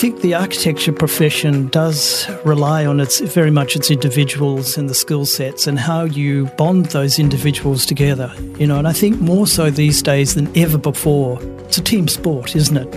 think 0.00 0.22
the 0.22 0.32
architecture 0.32 0.94
profession 0.94 1.68
does 1.68 2.26
rely 2.46 2.86
on 2.86 3.00
its 3.00 3.20
very 3.20 3.50
much 3.50 3.76
its 3.76 3.90
individuals 3.90 4.78
and 4.78 4.88
the 4.88 4.94
skill 4.94 5.26
sets 5.26 5.66
and 5.66 5.78
how 5.78 6.04
you 6.04 6.46
bond 6.56 6.86
those 6.86 7.18
individuals 7.18 7.84
together. 7.84 8.32
You 8.58 8.66
know, 8.66 8.78
and 8.78 8.88
I 8.88 8.94
think 8.94 9.20
more 9.20 9.46
so 9.46 9.68
these 9.68 10.00
days 10.00 10.34
than 10.34 10.50
ever 10.56 10.78
before. 10.78 11.38
It's 11.66 11.76
a 11.76 11.82
team 11.82 12.08
sport, 12.08 12.56
isn't 12.56 12.78
it? 12.78 12.94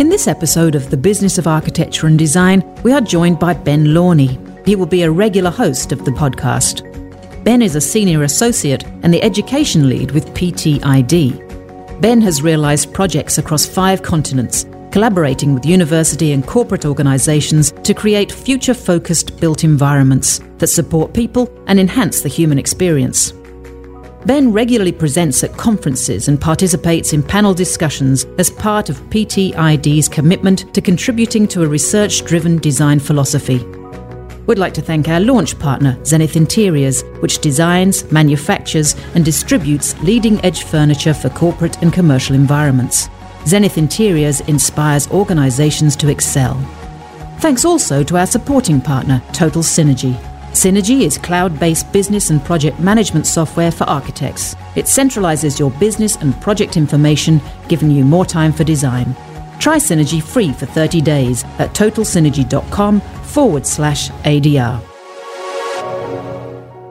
In 0.00 0.08
this 0.08 0.26
episode 0.26 0.74
of 0.74 0.90
The 0.90 0.96
Business 0.96 1.38
of 1.38 1.46
Architecture 1.46 2.08
and 2.08 2.18
Design, 2.18 2.64
we 2.82 2.92
are 2.92 3.00
joined 3.00 3.38
by 3.38 3.54
Ben 3.54 3.94
Lornie. 3.94 4.66
He 4.66 4.74
will 4.74 4.86
be 4.86 5.02
a 5.02 5.12
regular 5.12 5.50
host 5.50 5.92
of 5.92 6.04
the 6.04 6.10
podcast. 6.10 6.82
Ben 7.44 7.62
is 7.62 7.76
a 7.76 7.80
senior 7.80 8.24
associate 8.24 8.82
and 9.04 9.14
the 9.14 9.22
education 9.22 9.88
lead 9.88 10.10
with 10.10 10.34
PTID. 10.34 12.00
Ben 12.00 12.20
has 12.20 12.42
realised 12.42 12.92
projects 12.92 13.38
across 13.38 13.64
five 13.64 14.02
continents 14.02 14.66
collaborating 14.92 15.54
with 15.54 15.66
university 15.66 16.32
and 16.32 16.46
corporate 16.46 16.84
organisations 16.84 17.72
to 17.82 17.94
create 17.94 18.30
future 18.30 18.74
focused 18.74 19.40
built 19.40 19.64
environments 19.64 20.40
that 20.58 20.68
support 20.68 21.14
people 21.14 21.50
and 21.66 21.80
enhance 21.80 22.20
the 22.20 22.28
human 22.28 22.58
experience. 22.58 23.32
Ben 24.26 24.52
regularly 24.52 24.92
presents 24.92 25.42
at 25.42 25.56
conferences 25.56 26.28
and 26.28 26.40
participates 26.40 27.12
in 27.12 27.24
panel 27.24 27.54
discussions 27.54 28.24
as 28.38 28.50
part 28.50 28.88
of 28.88 29.00
PTID's 29.10 30.08
commitment 30.08 30.72
to 30.74 30.80
contributing 30.80 31.48
to 31.48 31.64
a 31.64 31.66
research 31.66 32.24
driven 32.24 32.58
design 32.58 33.00
philosophy. 33.00 33.58
We'd 34.46 34.58
like 34.58 34.74
to 34.74 34.82
thank 34.82 35.08
our 35.08 35.20
launch 35.20 35.58
partner, 35.58 35.98
Zenith 36.04 36.36
Interiors, 36.36 37.02
which 37.20 37.38
designs, 37.38 38.10
manufactures, 38.12 38.94
and 39.14 39.24
distributes 39.24 39.98
leading 40.02 40.44
edge 40.44 40.64
furniture 40.64 41.14
for 41.14 41.30
corporate 41.30 41.80
and 41.82 41.92
commercial 41.92 42.36
environments. 42.36 43.08
Zenith 43.46 43.78
Interiors 43.78 44.40
inspires 44.42 45.08
organisations 45.10 45.96
to 45.96 46.08
excel. 46.08 46.54
Thanks 47.38 47.64
also 47.64 48.04
to 48.04 48.16
our 48.16 48.26
supporting 48.26 48.80
partner, 48.80 49.22
Total 49.32 49.62
Synergy. 49.62 50.14
Synergy 50.52 51.00
is 51.02 51.18
cloud 51.18 51.58
based 51.58 51.90
business 51.92 52.30
and 52.30 52.44
project 52.44 52.78
management 52.78 53.26
software 53.26 53.72
for 53.72 53.84
architects. 53.84 54.54
It 54.76 54.84
centralises 54.84 55.58
your 55.58 55.70
business 55.72 56.16
and 56.16 56.38
project 56.40 56.76
information, 56.76 57.40
giving 57.68 57.90
you 57.90 58.04
more 58.04 58.26
time 58.26 58.52
for 58.52 58.64
design. 58.64 59.16
Try 59.58 59.78
Synergy 59.78 60.22
free 60.22 60.52
for 60.52 60.66
30 60.66 61.00
days 61.00 61.44
at 61.58 61.74
totalsynergy.com 61.74 63.00
forward 63.00 63.66
slash 63.66 64.10
ADR. 64.24 64.80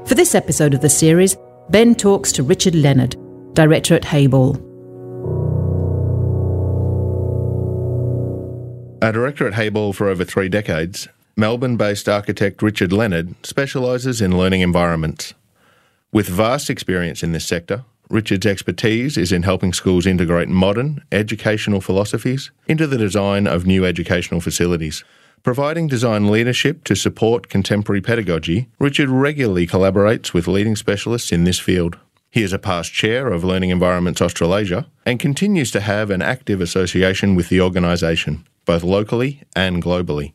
For 0.07 0.15
this 0.15 0.35
episode 0.35 0.73
of 0.73 0.81
the 0.81 0.89
series, 0.89 1.37
Ben 1.69 1.95
talks 1.95 2.31
to 2.33 2.43
Richard 2.43 2.75
Leonard, 2.75 3.15
director 3.53 3.95
at 3.95 4.01
Hayball. 4.01 4.70
A 9.03 9.11
director 9.11 9.47
at 9.47 9.53
Hayball 9.53 9.95
for 9.95 10.07
over 10.07 10.23
three 10.23 10.47
decades, 10.47 11.07
Melbourne 11.35 11.75
based 11.75 12.07
architect 12.07 12.61
Richard 12.61 12.93
Leonard 12.93 13.33
specialises 13.43 14.21
in 14.21 14.37
learning 14.37 14.61
environments. 14.61 15.33
With 16.11 16.27
vast 16.27 16.69
experience 16.69 17.23
in 17.23 17.31
this 17.31 17.47
sector, 17.47 17.83
Richard's 18.11 18.45
expertise 18.45 19.17
is 19.17 19.31
in 19.31 19.41
helping 19.41 19.73
schools 19.73 20.05
integrate 20.05 20.49
modern 20.49 21.03
educational 21.11 21.81
philosophies 21.81 22.51
into 22.67 22.85
the 22.85 22.99
design 22.99 23.47
of 23.47 23.65
new 23.65 23.85
educational 23.85 24.39
facilities. 24.39 25.03
Providing 25.41 25.87
design 25.87 26.29
leadership 26.29 26.83
to 26.83 26.95
support 26.95 27.49
contemporary 27.49 28.01
pedagogy, 28.01 28.67
Richard 28.77 29.09
regularly 29.09 29.65
collaborates 29.65 30.31
with 30.31 30.47
leading 30.47 30.75
specialists 30.75 31.31
in 31.31 31.43
this 31.43 31.57
field. 31.57 31.97
He 32.29 32.43
is 32.43 32.53
a 32.53 32.59
past 32.59 32.93
chair 32.93 33.29
of 33.29 33.43
Learning 33.43 33.71
Environments 33.71 34.21
Australasia 34.21 34.85
and 35.07 35.19
continues 35.19 35.71
to 35.71 35.81
have 35.81 36.11
an 36.11 36.21
active 36.21 36.61
association 36.61 37.33
with 37.33 37.49
the 37.49 37.61
organisation 37.61 38.45
both 38.71 38.83
locally 38.83 39.41
and 39.53 39.83
globally. 39.83 40.31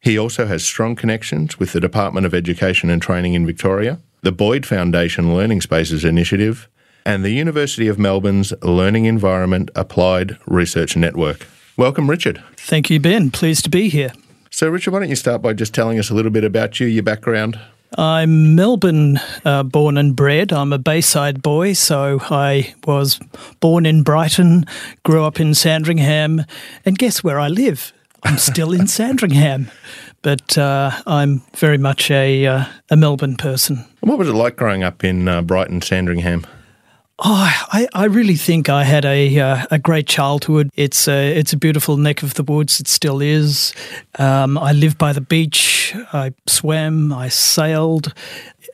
He 0.00 0.16
also 0.16 0.46
has 0.46 0.64
strong 0.64 0.96
connections 0.96 1.58
with 1.58 1.74
the 1.74 1.80
Department 1.88 2.24
of 2.24 2.32
Education 2.32 2.88
and 2.88 3.02
Training 3.02 3.34
in 3.34 3.44
Victoria, 3.44 4.00
the 4.22 4.32
Boyd 4.32 4.64
Foundation 4.64 5.34
Learning 5.34 5.60
Spaces 5.60 6.02
Initiative, 6.02 6.70
and 7.04 7.22
the 7.22 7.32
University 7.32 7.86
of 7.86 7.98
Melbourne's 7.98 8.54
Learning 8.62 9.04
Environment 9.04 9.70
Applied 9.76 10.38
Research 10.46 10.96
Network. 10.96 11.46
Welcome, 11.76 12.08
Richard. 12.08 12.42
Thank 12.56 12.88
you, 12.88 12.98
Ben. 12.98 13.30
Pleased 13.30 13.64
to 13.64 13.70
be 13.70 13.90
here. 13.90 14.12
So, 14.50 14.70
Richard, 14.70 14.92
why 14.92 15.00
don't 15.00 15.10
you 15.10 15.14
start 15.14 15.42
by 15.42 15.52
just 15.52 15.74
telling 15.74 15.98
us 15.98 16.08
a 16.08 16.14
little 16.14 16.30
bit 16.30 16.44
about 16.44 16.80
you, 16.80 16.86
your 16.86 17.02
background? 17.02 17.60
I'm 17.96 18.54
Melbourne 18.54 19.20
uh, 19.44 19.62
born 19.62 19.96
and 19.96 20.16
bred. 20.16 20.52
I'm 20.52 20.72
a 20.72 20.78
Bayside 20.78 21.42
boy, 21.42 21.72
so 21.74 22.18
I 22.22 22.74
was 22.86 23.20
born 23.60 23.86
in 23.86 24.02
Brighton, 24.02 24.66
grew 25.04 25.24
up 25.24 25.40
in 25.40 25.54
Sandringham, 25.54 26.44
and 26.84 26.98
guess 26.98 27.22
where 27.22 27.38
I 27.38 27.48
live? 27.48 27.92
I'm 28.22 28.38
still 28.38 28.72
in 28.72 28.86
Sandringham, 28.88 29.70
but 30.22 30.58
uh, 30.58 30.90
I'm 31.06 31.42
very 31.54 31.78
much 31.78 32.10
a, 32.10 32.46
uh, 32.46 32.64
a 32.90 32.96
Melbourne 32.96 33.36
person. 33.36 33.84
What 34.00 34.18
was 34.18 34.28
it 34.28 34.34
like 34.34 34.56
growing 34.56 34.82
up 34.82 35.04
in 35.04 35.28
uh, 35.28 35.42
Brighton, 35.42 35.80
Sandringham? 35.80 36.44
Oh, 37.18 37.66
I, 37.72 37.88
I 37.94 38.04
really 38.04 38.34
think 38.34 38.68
I 38.68 38.84
had 38.84 39.06
a 39.06 39.38
uh, 39.40 39.64
a 39.70 39.78
great 39.78 40.06
childhood. 40.06 40.68
It's 40.74 41.08
a 41.08 41.34
it's 41.34 41.54
a 41.54 41.56
beautiful 41.56 41.96
neck 41.96 42.22
of 42.22 42.34
the 42.34 42.42
woods. 42.42 42.78
It 42.78 42.88
still 42.88 43.22
is. 43.22 43.72
Um, 44.18 44.58
I 44.58 44.72
lived 44.72 44.98
by 44.98 45.14
the 45.14 45.22
beach. 45.22 45.94
I 46.12 46.34
swam. 46.46 47.12
I 47.12 47.28
sailed. 47.28 48.12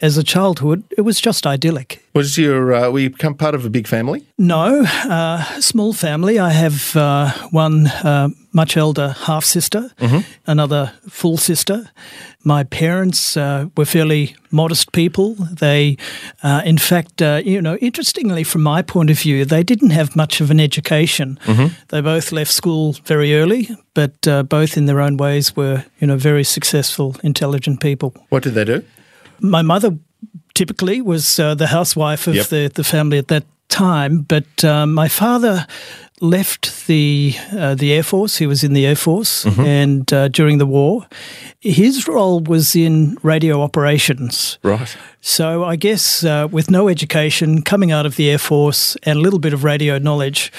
As 0.00 0.18
a 0.18 0.24
childhood, 0.24 0.82
it 0.98 1.02
was 1.02 1.20
just 1.20 1.46
idyllic. 1.46 2.02
Was 2.14 2.36
your 2.36 2.74
uh, 2.74 2.90
were 2.90 2.98
you 2.98 3.10
become 3.10 3.34
part 3.34 3.54
of 3.54 3.64
a 3.64 3.70
big 3.70 3.86
family? 3.86 4.26
No, 4.36 4.84
uh, 4.84 5.44
small 5.60 5.92
family. 5.92 6.40
I 6.40 6.50
have 6.50 6.96
uh, 6.96 7.30
one 7.50 7.86
uh, 7.86 8.30
much 8.52 8.76
elder 8.76 9.14
half 9.26 9.44
sister, 9.44 9.90
mm-hmm. 10.00 10.20
another 10.46 10.92
full 11.08 11.36
sister. 11.36 11.90
My 12.44 12.64
parents 12.64 13.36
uh, 13.36 13.66
were 13.76 13.84
fairly 13.84 14.34
modest 14.50 14.92
people. 14.92 15.34
They, 15.34 15.96
uh, 16.42 16.62
in 16.64 16.78
fact, 16.78 17.22
uh, 17.22 17.40
you 17.44 17.62
know, 17.62 17.76
interestingly, 17.76 18.44
from 18.44 18.62
my 18.62 18.82
point 18.82 19.10
of 19.10 19.18
view, 19.18 19.44
they 19.44 19.62
didn't 19.62 19.90
have 19.90 20.16
much 20.16 20.40
of 20.40 20.50
an 20.50 20.60
education. 20.60 21.38
Mm-hmm. 21.44 21.74
They 21.88 22.00
both 22.00 22.32
left 22.32 22.50
school 22.50 22.96
very 23.04 23.34
early, 23.34 23.68
but 23.94 24.26
uh, 24.26 24.42
both 24.42 24.76
in 24.76 24.86
their 24.86 25.00
own 25.00 25.16
ways 25.16 25.56
were, 25.56 25.84
you 26.00 26.06
know, 26.06 26.16
very 26.16 26.44
successful, 26.44 27.16
intelligent 27.22 27.80
people. 27.80 28.12
What 28.28 28.42
did 28.42 28.54
they 28.54 28.64
do? 28.64 28.82
My 29.40 29.62
mother 29.62 29.96
typically 30.54 31.00
was 31.00 31.38
uh, 31.38 31.54
the 31.54 31.68
housewife 31.68 32.26
of 32.26 32.34
yep. 32.34 32.46
the, 32.46 32.70
the 32.74 32.84
family 32.84 33.18
at 33.18 33.28
that 33.28 33.44
time, 33.68 34.22
but 34.22 34.64
uh, 34.64 34.86
my 34.86 35.08
father 35.08 35.66
left 36.22 36.86
the 36.86 37.34
uh, 37.52 37.74
the 37.74 37.92
Air 37.92 38.02
Force. 38.02 38.36
He 38.36 38.46
was 38.46 38.62
in 38.64 38.72
the 38.72 38.86
Air 38.86 38.96
Force, 38.96 39.44
mm-hmm. 39.44 39.60
and 39.60 40.12
uh, 40.12 40.28
during 40.28 40.58
the 40.58 40.66
war, 40.66 41.06
his 41.60 42.06
role 42.08 42.40
was 42.40 42.74
in 42.74 43.18
radio 43.22 43.60
operations. 43.60 44.58
Right. 44.62 44.96
So 45.20 45.64
I 45.64 45.76
guess 45.76 46.24
uh, 46.24 46.48
with 46.50 46.70
no 46.70 46.88
education, 46.88 47.62
coming 47.62 47.92
out 47.92 48.06
of 48.06 48.16
the 48.16 48.30
Air 48.30 48.38
Force 48.38 48.96
and 49.02 49.18
a 49.18 49.22
little 49.22 49.40
bit 49.40 49.52
of 49.52 49.64
radio 49.64 49.98
knowledge, 49.98 50.52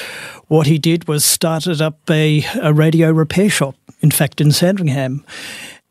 what 0.47 0.67
he 0.67 0.77
did 0.77 1.07
was 1.07 1.25
started 1.25 1.81
up 1.81 1.97
a, 2.09 2.45
a 2.61 2.73
radio 2.73 3.11
repair 3.11 3.49
shop. 3.49 3.75
In 4.01 4.11
fact, 4.11 4.41
in 4.41 4.51
Sandringham, 4.51 5.25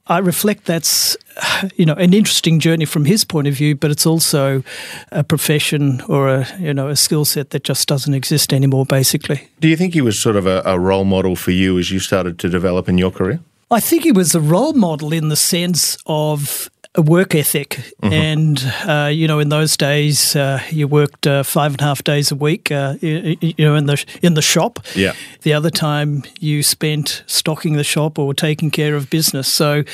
I 0.06 0.18
reflect 0.18 0.64
that's 0.64 1.16
you 1.76 1.86
know 1.86 1.94
an 1.94 2.14
interesting 2.14 2.60
journey 2.60 2.84
from 2.84 3.04
his 3.04 3.24
point 3.24 3.48
of 3.48 3.54
view, 3.54 3.76
but 3.76 3.90
it's 3.90 4.06
also 4.06 4.62
a 5.10 5.24
profession 5.24 6.00
or 6.08 6.28
a 6.28 6.46
you 6.58 6.74
know 6.74 6.88
a 6.88 6.96
skill 6.96 7.24
set 7.24 7.50
that 7.50 7.64
just 7.64 7.88
doesn't 7.88 8.14
exist 8.14 8.52
anymore. 8.52 8.86
Basically, 8.86 9.48
do 9.60 9.68
you 9.68 9.76
think 9.76 9.94
he 9.94 10.00
was 10.00 10.18
sort 10.18 10.36
of 10.36 10.46
a, 10.46 10.62
a 10.64 10.78
role 10.78 11.04
model 11.04 11.36
for 11.36 11.52
you 11.52 11.78
as 11.78 11.90
you 11.90 12.00
started 12.00 12.38
to 12.40 12.48
develop 12.48 12.88
in 12.88 12.98
your 12.98 13.10
career? 13.10 13.40
I 13.70 13.80
think 13.80 14.04
he 14.04 14.12
was 14.12 14.34
a 14.34 14.40
role 14.40 14.74
model 14.74 15.14
in 15.14 15.28
the 15.28 15.36
sense 15.36 15.96
of 16.04 16.68
a 16.94 17.02
work 17.02 17.34
ethic. 17.34 17.70
Mm-hmm. 18.02 18.12
And, 18.12 18.74
uh, 18.86 19.08
you 19.08 19.26
know, 19.26 19.38
in 19.38 19.48
those 19.48 19.76
days, 19.76 20.36
uh, 20.36 20.60
you 20.70 20.86
worked 20.86 21.26
uh, 21.26 21.42
five 21.42 21.72
and 21.72 21.80
a 21.80 21.84
half 21.84 22.04
days 22.04 22.30
a 22.30 22.34
week, 22.34 22.70
uh, 22.70 22.96
you, 23.00 23.36
you, 23.40 23.64
know, 23.64 23.74
in 23.74 23.86
the 23.86 24.04
in 24.20 24.34
the 24.34 24.42
shop. 24.42 24.80
Yeah. 24.94 25.14
The 25.42 25.54
other 25.54 25.70
time 25.70 26.24
you 26.38 26.62
spent 26.62 27.24
stocking 27.26 27.74
the 27.74 27.84
shop 27.84 28.18
or 28.18 28.34
taking 28.34 28.70
care 28.70 28.94
of 28.94 29.08
business. 29.08 29.48
So, 29.48 29.84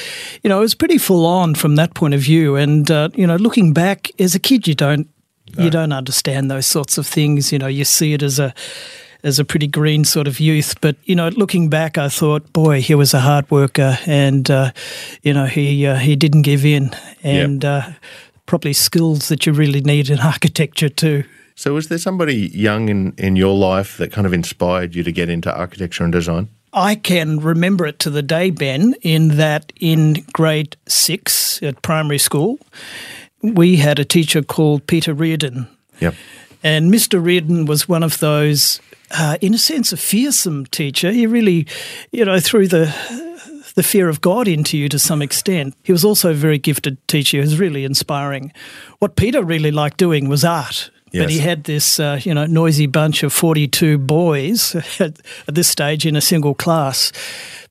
you 0.43 0.49
know, 0.49 0.59
it 0.59 0.63
was 0.63 0.75
pretty 0.75 0.99
full 0.99 1.25
on 1.25 1.55
from 1.55 1.77
that 1.77 1.95
point 1.95 2.15
of 2.15 2.21
view. 2.21 2.57
And, 2.57 2.91
uh, 2.91 3.11
you 3.15 3.27
know, 3.27 3.37
looking 3.37 3.73
back 3.73 4.11
as 4.21 4.35
a 4.35 4.41
kid, 4.41 4.67
you 4.67 4.75
don't 4.75 5.09
no. 5.57 5.65
you 5.65 5.71
don't 5.71 5.93
understand 5.93 6.51
those 6.51 6.67
sorts 6.67 6.99
of 6.99 7.07
things. 7.07 7.53
You 7.53 7.59
know, 7.59 7.69
you 7.69 7.85
see 7.85 8.13
it 8.13 8.23
as 8.23 8.39
a 8.39 8.53
as 9.23 9.39
a 9.39 9.45
pretty 9.45 9.67
green 9.67 10.05
sort 10.05 10.29
of 10.29 10.41
youth. 10.41 10.81
But 10.81 10.97
you 11.05 11.15
know, 11.15 11.29
looking 11.29 11.69
back, 11.69 11.99
I 11.99 12.09
thought, 12.09 12.53
boy, 12.53 12.81
he 12.81 12.95
was 12.95 13.15
a 13.15 13.21
hard 13.21 13.51
worker, 13.51 13.99
and 14.07 14.51
uh, 14.51 14.73
you 15.23 15.33
know, 15.33 15.47
he 15.47 15.87
uh, 15.87 15.97
he 15.97 16.17
didn't 16.17 16.43
give 16.43 16.65
in, 16.65 16.91
and 17.23 17.63
yep. 17.63 17.85
uh, 17.85 17.93
probably 18.47 18.73
skills 18.73 19.29
that 19.29 19.47
you 19.47 19.53
really 19.53 19.81
need 19.81 20.11
in 20.11 20.19
architecture 20.35 20.89
too. 20.89 21.25
So, 21.55 21.75
was 21.75 21.89
there 21.89 21.99
somebody 21.99 22.51
young 22.55 22.89
in, 22.89 23.15
in 23.19 23.35
your 23.35 23.57
life 23.57 23.97
that 23.97 24.13
kind 24.13 24.27
of 24.27 24.33
inspired 24.33 24.95
you 24.95 25.03
to 25.03 25.11
get 25.11 25.29
into 25.29 25.53
architecture 25.53 26.05
and 26.05 26.13
design? 26.13 26.49
I 26.73 26.95
can 26.95 27.41
remember 27.41 27.87
it 27.87 27.99
to 28.01 28.11
the 28.11 28.23
day, 28.23 28.51
Ben, 28.51 28.95
in 29.03 29.39
that 29.39 29.73
in 29.81 30.25
grade 30.33 30.77
six 30.87 31.61
at 31.63 31.83
primary 31.83 32.19
school, 32.19 32.59
we 33.43 33.77
had 33.77 33.99
a 33.99 34.05
teacher 34.05 34.43
called 34.43 34.87
Peter 34.87 35.13
Reardon. 35.13 35.67
Yep. 35.99 36.15
And 36.63 36.93
Mr. 36.93 37.23
Reardon 37.23 37.67
was 37.67 37.89
one 37.89 38.03
of 38.03 38.19
those 38.19 38.81
uh, 39.11 39.39
in 39.41 39.55
a 39.55 39.59
sense, 39.59 39.93
a 39.93 39.97
fearsome 39.97 40.67
teacher. 40.67 41.11
He 41.11 41.27
really, 41.27 41.67
you 42.13 42.25
know, 42.25 42.41
through 42.41 42.69
the 42.69 42.95
the 43.75 43.83
fear 43.83 44.09
of 44.09 44.21
God 44.21 44.49
into 44.49 44.77
you 44.77 44.89
to 44.89 44.99
some 44.99 45.23
extent. 45.23 45.75
He 45.85 45.93
was 45.93 46.05
also 46.05 46.33
a 46.33 46.35
very 46.35 46.59
gifted 46.59 46.97
teacher. 47.07 47.37
He 47.37 47.41
was 47.41 47.61
really 47.61 47.85
inspiring. 47.85 48.53
What 48.99 49.15
Peter 49.15 49.43
really 49.43 49.71
liked 49.71 49.99
doing 49.99 50.29
was 50.29 50.45
art. 50.45 50.91
Yes. 51.13 51.23
But 51.23 51.31
he 51.31 51.39
had 51.39 51.65
this, 51.65 52.01
uh, 52.01 52.21
you 52.23 52.35
know, 52.35 52.45
noisy 52.47 52.87
bunch 52.87 53.23
of 53.23 53.33
42 53.33 53.99
boys 53.99 54.75
at, 55.01 55.21
at 55.49 55.55
this 55.55 55.69
stage 55.69 56.05
in 56.07 56.17
a 56.17 56.21
single 56.21 56.55
class. 56.55 57.13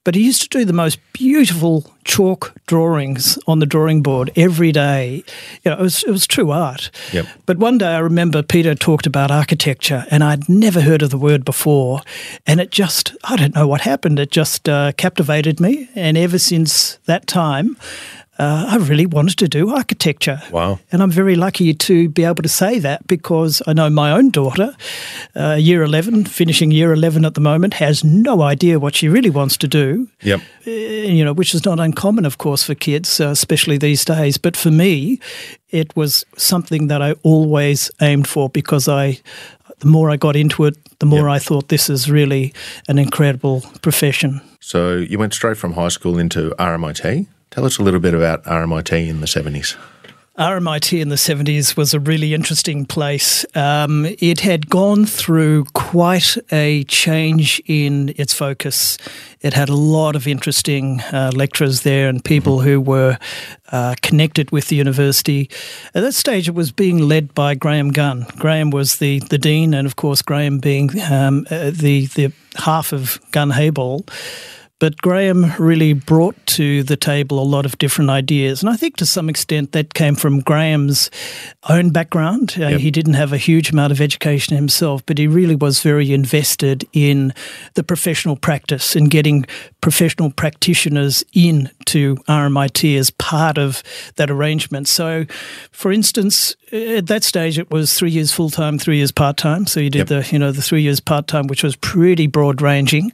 But 0.08 0.16
he 0.16 0.24
used 0.24 0.42
to 0.44 0.48
do 0.48 0.64
the 0.64 0.72
most 0.72 1.00
beautiful 1.12 1.94
chalk 2.06 2.54
drawings 2.66 3.38
on 3.46 3.60
the 3.60 3.66
drawing 3.66 4.02
board 4.02 4.32
every 4.38 4.72
day. 4.72 5.26
You 5.66 5.72
know, 5.72 5.80
it 5.80 5.82
was, 5.82 6.02
it 6.06 6.12
was 6.12 6.26
true 6.26 6.50
art. 6.50 6.92
Yep. 7.12 7.26
But 7.46 7.58
one 7.58 7.78
day 7.78 7.88
I 7.88 7.98
remember 7.98 8.42
Peter 8.42 8.74
talked 8.74 9.06
about 9.06 9.32
architecture, 9.32 10.06
and 10.10 10.24
I'd 10.24 10.48
never 10.48 10.80
heard 10.80 11.02
of 11.02 11.10
the 11.10 11.18
word 11.18 11.44
before. 11.44 12.04
And 12.46 12.62
it 12.62 12.72
just, 12.72 13.18
I 13.26 13.36
don't 13.36 13.54
know 13.54 13.68
what 13.68 13.82
happened, 13.82 14.18
it 14.18 14.32
just 14.32 14.70
uh, 14.70 14.94
captivated 14.94 15.60
me. 15.60 15.90
And 15.94 16.18
ever 16.18 16.40
since 16.40 17.00
that 17.04 17.28
time, 17.28 17.76
uh, 18.40 18.66
I 18.70 18.78
really 18.78 19.06
wanted 19.06 19.38
to 19.40 19.48
do 19.48 19.74
architecture. 19.74 20.42
Wow. 20.52 20.80
And 20.92 21.02
I'm 21.02 21.12
very 21.12 21.36
lucky 21.36 21.74
to 21.74 22.10
be 22.10 22.24
able 22.24 22.44
to 22.44 22.50
say 22.50 22.80
that 22.80 23.08
because 23.08 23.62
I 23.66 23.74
know 23.74 23.90
my 23.90 24.12
own 24.12 24.30
daughter, 24.30 24.76
uh, 25.36 25.54
year 25.54 25.84
11, 25.84 26.26
finishing 26.26 26.72
year 26.72 26.94
11 26.94 27.26
at 27.26 27.34
the 27.34 27.42
moment, 27.42 27.76
has 27.76 28.04
no 28.04 28.42
idea 28.42 28.80
what 28.80 28.96
she 28.96 29.10
really 29.10 29.30
wants 29.30 29.58
to 29.58 29.68
do. 29.68 30.08
Yep. 30.22 30.42
Uh, 30.66 30.70
you 30.70 31.26
know, 31.26 31.34
which 31.34 31.56
is 31.56 31.66
not 31.66 31.80
uncommon, 31.80 32.26
of 32.26 32.38
course, 32.38 32.64
for 32.64 32.76
kids, 32.76 33.20
uh, 33.20 33.30
especially 33.30 33.78
these 33.78 34.06
days. 34.06 34.38
But 34.38 34.56
for 34.56 34.72
me, 34.72 35.20
it 35.70 35.96
was 35.96 36.24
something 36.38 36.88
that 36.88 37.02
I 37.02 37.14
always 37.24 37.92
aimed 38.02 38.28
for 38.28 38.50
because 38.50 38.88
I, 38.88 39.20
the 39.80 39.88
more 39.88 40.12
I 40.12 40.18
got 40.18 40.36
into 40.36 40.66
it, 40.66 40.78
the 41.00 41.06
more 41.06 41.28
yep. 41.28 41.36
I 41.36 41.40
thought 41.40 41.70
this 41.70 41.90
is 41.90 42.10
really 42.10 42.54
an 42.88 43.00
incredible 43.00 43.62
profession. 43.82 44.42
So 44.60 44.98
you 44.98 45.18
went 45.18 45.34
straight 45.34 45.58
from 45.58 45.74
high 45.74 45.90
school 45.90 46.18
into 46.18 46.52
RMIT? 46.60 47.28
Tell 47.58 47.66
us 47.66 47.80
a 47.80 47.82
little 47.82 48.00
bit 48.00 48.14
about 48.14 48.44
RMIT 48.44 49.08
in 49.08 49.20
the 49.20 49.26
70s. 49.26 49.76
RMIT 50.38 51.02
in 51.02 51.10
the 51.10 51.16
70s 51.16 51.76
was 51.76 51.92
a 51.92 52.00
really 52.00 52.36
interesting 52.36 52.86
place. 52.86 53.48
Um, 53.56 54.06
it 54.20 54.42
had 54.42 54.70
gone 54.70 55.08
through 55.08 55.66
quite 55.74 56.38
a 56.52 56.84
change 56.84 57.60
in 57.66 58.14
its 58.16 58.32
focus. 58.32 59.00
It 59.42 59.56
had 59.56 59.70
a 59.70 59.76
lot 59.76 60.16
of 60.16 60.28
interesting 60.28 61.02
uh, 61.12 61.32
lecturers 61.34 61.82
there 61.82 62.10
and 62.10 62.24
people 62.24 62.62
who 62.62 62.80
were 62.80 63.18
uh, 63.72 63.96
connected 64.04 64.52
with 64.52 64.68
the 64.68 64.76
university. 64.76 65.50
At 65.96 66.02
that 66.02 66.14
stage, 66.14 66.48
it 66.48 66.54
was 66.54 66.72
being 66.72 67.00
led 67.00 67.34
by 67.34 67.56
Graham 67.56 67.90
Gunn. 67.90 68.28
Graham 68.38 68.70
was 68.70 68.98
the, 68.98 69.18
the 69.32 69.40
dean, 69.40 69.74
and 69.74 69.88
of 69.88 69.96
course, 69.96 70.22
Graham 70.22 70.60
being 70.60 70.92
um, 71.02 71.48
uh, 71.50 71.72
the, 71.74 72.06
the 72.06 72.32
half 72.58 72.94
of 72.94 73.20
Gunn 73.32 73.50
Hayball. 73.50 74.08
But 74.80 74.98
Graham 74.98 75.54
really 75.58 75.94
brought 75.94 76.36
to 76.48 76.84
the 76.84 76.96
table 76.96 77.40
a 77.40 77.44
lot 77.44 77.66
of 77.66 77.78
different 77.80 78.12
ideas. 78.12 78.62
And 78.62 78.70
I 78.70 78.76
think 78.76 78.98
to 78.98 79.06
some 79.06 79.30
extent 79.30 79.72
that 79.72 79.94
came 79.94 80.16
from 80.16 80.42
Graham's 80.42 81.10
own 81.70 81.90
background. 81.90 82.56
Uh, 82.60 82.78
he 82.78 82.92
didn't 82.92 83.16
have 83.16 83.34
a 83.34 83.38
huge 83.38 83.72
amount 83.72 83.92
of 83.92 84.00
education 84.00 84.56
himself, 84.56 85.06
but 85.06 85.18
he 85.18 85.28
really 85.28 85.56
was 85.56 85.82
very 85.82 86.14
invested 86.14 86.88
in 86.94 87.34
the 87.74 87.84
professional 87.84 88.36
practice 88.36 88.96
and 88.96 89.10
getting 89.10 89.46
professional 89.82 90.32
practitioners 90.32 91.24
in 91.34 91.70
to 91.86 92.16
RMIT 92.28 92.98
as 92.98 93.10
part 93.10 93.58
of 93.58 93.82
that 94.16 94.30
arrangement. 94.30 94.88
So, 94.88 95.26
for 95.72 95.92
instance, 95.92 96.56
at 96.72 97.08
that 97.08 97.24
stage 97.24 97.58
it 97.58 97.72
was 97.72 97.94
three 97.94 98.12
years 98.12 98.32
full 98.32 98.50
time, 98.50 98.78
three 98.78 98.98
years 98.98 99.12
part 99.12 99.38
time. 99.38 99.66
So 99.66 99.80
you 99.80 99.90
did 99.90 100.10
yep. 100.10 100.26
the 100.26 100.30
you 100.32 100.40
know 100.40 100.52
the 100.52 100.62
three 100.62 100.82
years 100.82 101.00
part 101.00 101.28
time, 101.28 101.48
which 101.48 101.64
was 101.64 101.76
pretty 101.76 102.28
broad 102.28 102.62
ranging. 102.62 103.12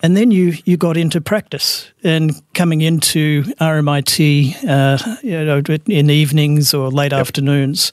And 0.00 0.16
then 0.16 0.30
you, 0.30 0.54
you 0.64 0.76
got 0.76 0.96
into 0.96 1.20
practice 1.20 1.90
and 2.04 2.40
coming 2.54 2.82
into 2.82 3.42
RMIT, 3.60 4.64
uh, 4.68 5.16
you 5.22 5.44
know, 5.44 5.60
in 5.86 6.10
evenings 6.10 6.72
or 6.72 6.90
late 6.90 7.12
yep. 7.12 7.20
afternoons. 7.20 7.90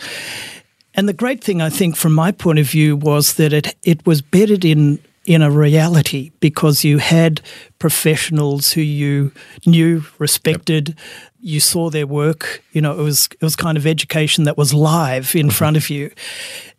And 0.94 1.10
the 1.10 1.14
great 1.14 1.44
thing, 1.44 1.62
I 1.62 1.70
think, 1.70 1.96
from 1.96 2.14
my 2.14 2.32
point 2.32 2.60
of 2.60 2.68
view, 2.70 2.96
was 2.96 3.34
that 3.34 3.54
it 3.54 3.76
it 3.84 4.06
was 4.06 4.22
bedded 4.22 4.64
in 4.64 5.00
in 5.26 5.42
a 5.42 5.52
reality 5.52 6.32
because 6.40 6.84
you 6.84 7.00
had 7.00 7.42
professionals 7.80 8.72
who 8.72 8.82
you 8.82 9.32
knew, 9.66 10.04
respected. 10.20 10.90
Yep. 10.90 10.98
You 11.42 11.60
saw 11.60 11.90
their 11.90 12.08
work. 12.08 12.64
You 12.72 12.82
know, 12.82 12.98
it 12.98 13.04
was 13.04 13.28
it 13.32 13.42
was 13.42 13.56
kind 13.56 13.78
of 13.78 13.86
education 13.86 14.46
that 14.46 14.58
was 14.58 14.74
live 14.74 15.36
in 15.36 15.48
mm-hmm. 15.48 15.50
front 15.50 15.78
of 15.78 15.90
you, 15.90 16.12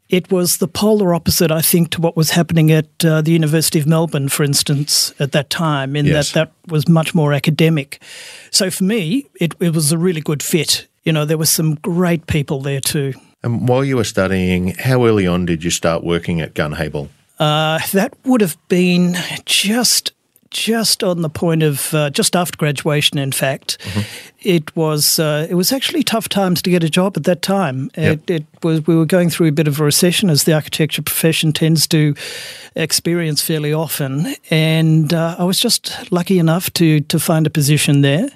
it 0.08 0.30
was 0.30 0.58
the 0.58 0.68
polar 0.68 1.14
opposite, 1.14 1.50
I 1.50 1.60
think, 1.60 1.90
to 1.90 2.00
what 2.00 2.16
was 2.16 2.30
happening 2.30 2.70
at 2.70 3.04
uh, 3.04 3.22
the 3.22 3.32
University 3.32 3.78
of 3.78 3.86
Melbourne, 3.86 4.28
for 4.28 4.44
instance, 4.44 5.12
at 5.18 5.32
that 5.32 5.50
time, 5.50 5.96
in 5.96 6.06
yes. 6.06 6.32
that 6.32 6.34
that 6.34 6.72
was 6.72 6.88
much 6.88 7.14
more 7.14 7.32
academic. 7.32 8.00
So 8.50 8.70
for 8.70 8.84
me, 8.84 9.26
it, 9.40 9.54
it 9.60 9.74
was 9.74 9.92
a 9.92 9.98
really 9.98 10.20
good 10.20 10.42
fit. 10.42 10.86
You 11.04 11.12
know, 11.12 11.24
there 11.24 11.38
were 11.38 11.46
some 11.46 11.74
great 11.76 12.26
people 12.26 12.60
there 12.60 12.80
too. 12.80 13.14
And 13.42 13.68
while 13.68 13.84
you 13.84 13.96
were 13.96 14.04
studying, 14.04 14.74
how 14.74 15.04
early 15.06 15.26
on 15.26 15.46
did 15.46 15.62
you 15.62 15.70
start 15.70 16.02
working 16.02 16.40
at 16.40 16.54
Gunn 16.54 16.74
Hayball? 16.74 17.08
Uh, 17.38 17.78
that 17.92 18.14
would 18.24 18.40
have 18.40 18.56
been 18.68 19.16
just 19.44 20.12
just 20.50 21.02
on 21.02 21.22
the 21.22 21.28
point 21.28 21.62
of 21.62 21.92
uh, 21.94 22.10
just 22.10 22.36
after 22.36 22.56
graduation. 22.56 23.18
In 23.18 23.32
fact, 23.32 23.78
mm-hmm. 23.80 24.00
it 24.40 24.74
was 24.76 25.18
uh, 25.18 25.46
it 25.48 25.54
was 25.54 25.72
actually 25.72 26.02
tough 26.02 26.28
times 26.28 26.62
to 26.62 26.70
get 26.70 26.84
a 26.84 26.90
job 26.90 27.16
at 27.16 27.24
that 27.24 27.42
time. 27.42 27.90
Yep. 27.96 28.18
It, 28.28 28.30
it, 28.30 28.46
was 28.62 28.86
we 28.86 28.96
were 28.96 29.06
going 29.06 29.30
through 29.30 29.48
a 29.48 29.52
bit 29.52 29.68
of 29.68 29.80
a 29.80 29.84
recession, 29.84 30.30
as 30.30 30.44
the 30.44 30.52
architecture 30.52 31.02
profession 31.02 31.52
tends 31.52 31.86
to 31.88 32.14
experience 32.74 33.42
fairly 33.42 33.72
often, 33.72 34.34
and 34.50 35.12
uh, 35.12 35.36
I 35.38 35.44
was 35.44 35.60
just 35.60 36.10
lucky 36.10 36.38
enough 36.38 36.72
to 36.74 37.00
to 37.00 37.18
find 37.18 37.46
a 37.46 37.50
position 37.50 38.02
there 38.02 38.28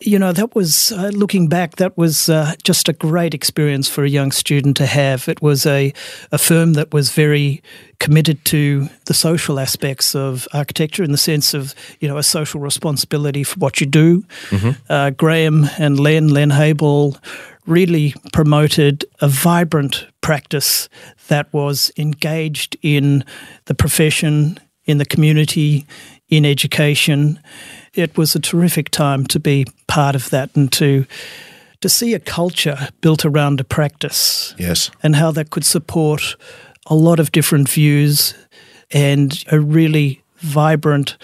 you 0.00 0.18
know, 0.18 0.32
that 0.32 0.54
was, 0.54 0.92
uh, 0.92 1.10
looking 1.12 1.46
back, 1.48 1.76
that 1.76 1.96
was 1.96 2.28
uh, 2.28 2.54
just 2.62 2.88
a 2.88 2.92
great 2.92 3.34
experience 3.34 3.88
for 3.88 4.02
a 4.02 4.08
young 4.08 4.32
student 4.32 4.76
to 4.78 4.86
have. 4.86 5.28
It 5.28 5.42
was 5.42 5.66
a, 5.66 5.92
a 6.32 6.38
firm 6.38 6.72
that 6.72 6.92
was 6.92 7.10
very 7.10 7.62
committed 7.98 8.42
to 8.46 8.88
the 9.06 9.14
social 9.14 9.60
aspects 9.60 10.14
of 10.14 10.48
architecture 10.54 11.04
in 11.04 11.12
the 11.12 11.18
sense 11.18 11.52
of, 11.52 11.74
you 12.00 12.08
know, 12.08 12.16
a 12.16 12.22
social 12.22 12.60
responsibility 12.60 13.44
for 13.44 13.58
what 13.58 13.80
you 13.80 13.86
do. 13.86 14.22
Mm-hmm. 14.48 14.70
Uh, 14.88 15.10
Graham 15.10 15.68
and 15.78 16.00
Len, 16.00 16.28
Len 16.28 16.50
Hayball, 16.50 17.18
really 17.66 18.14
promoted 18.32 19.04
a 19.20 19.28
vibrant 19.28 20.06
practice 20.22 20.88
that 21.28 21.52
was 21.52 21.92
engaged 21.98 22.76
in 22.82 23.22
the 23.66 23.74
profession, 23.74 24.58
in 24.84 24.96
the 24.96 25.04
community, 25.04 25.86
in 26.30 26.46
education 26.46 27.38
it 27.94 28.16
was 28.16 28.34
a 28.34 28.40
terrific 28.40 28.90
time 28.90 29.26
to 29.26 29.40
be 29.40 29.66
part 29.86 30.14
of 30.14 30.30
that 30.30 30.54
and 30.54 30.70
to 30.72 31.06
to 31.80 31.88
see 31.88 32.12
a 32.12 32.20
culture 32.20 32.88
built 33.00 33.24
around 33.24 33.58
a 33.58 33.64
practice. 33.64 34.54
Yes. 34.58 34.90
And 35.02 35.16
how 35.16 35.30
that 35.32 35.48
could 35.48 35.64
support 35.64 36.36
a 36.86 36.94
lot 36.94 37.18
of 37.18 37.32
different 37.32 37.70
views 37.70 38.34
and 38.90 39.42
a 39.50 39.58
really 39.58 40.22
vibrant 40.36 41.16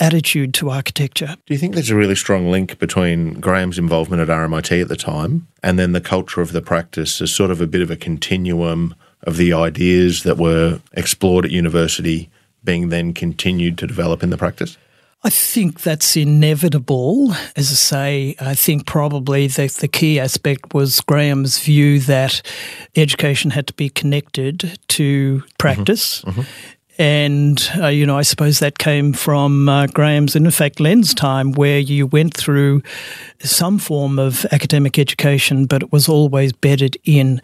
attitude 0.00 0.54
to 0.54 0.70
architecture. 0.70 1.36
Do 1.46 1.54
you 1.54 1.58
think 1.58 1.74
there's 1.74 1.90
a 1.90 1.96
really 1.96 2.16
strong 2.16 2.50
link 2.50 2.78
between 2.78 3.34
Graham's 3.34 3.78
involvement 3.78 4.22
at 4.22 4.28
RMIT 4.28 4.82
at 4.82 4.88
the 4.88 4.96
time 4.96 5.46
and 5.62 5.78
then 5.78 5.92
the 5.92 6.00
culture 6.00 6.40
of 6.40 6.52
the 6.52 6.62
practice 6.62 7.20
as 7.20 7.30
sort 7.30 7.50
of 7.50 7.60
a 7.60 7.66
bit 7.66 7.82
of 7.82 7.90
a 7.90 7.96
continuum 7.96 8.94
of 9.22 9.36
the 9.36 9.52
ideas 9.52 10.24
that 10.24 10.36
were 10.36 10.80
explored 10.94 11.44
at 11.44 11.52
university 11.52 12.30
being 12.64 12.88
then 12.88 13.12
continued 13.12 13.78
to 13.78 13.86
develop 13.86 14.22
in 14.22 14.30
the 14.30 14.38
practice? 14.38 14.76
I 15.24 15.30
think 15.30 15.82
that's 15.82 16.16
inevitable. 16.16 17.32
As 17.54 17.70
I 17.70 17.74
say, 17.74 18.36
I 18.40 18.54
think 18.54 18.86
probably 18.86 19.46
the, 19.46 19.68
the 19.80 19.86
key 19.86 20.18
aspect 20.18 20.74
was 20.74 21.00
Graham's 21.00 21.60
view 21.60 22.00
that 22.00 22.42
education 22.96 23.52
had 23.52 23.68
to 23.68 23.72
be 23.74 23.88
connected 23.88 24.78
to 24.88 25.44
practice. 25.58 26.22
Mm-hmm. 26.22 26.40
Mm-hmm. 26.40 26.50
And, 26.98 27.70
uh, 27.78 27.86
you 27.86 28.04
know, 28.04 28.18
I 28.18 28.22
suppose 28.22 28.58
that 28.58 28.78
came 28.78 29.12
from 29.12 29.68
uh, 29.68 29.86
Graham's 29.86 30.36
and, 30.36 30.44
in 30.44 30.50
fact, 30.52 30.78
Len's 30.78 31.14
time, 31.14 31.52
where 31.52 31.78
you 31.78 32.06
went 32.06 32.34
through 32.34 32.82
some 33.40 33.78
form 33.78 34.18
of 34.18 34.44
academic 34.52 34.98
education, 34.98 35.66
but 35.66 35.82
it 35.82 35.92
was 35.92 36.08
always 36.08 36.52
bedded 36.52 36.96
in 37.04 37.40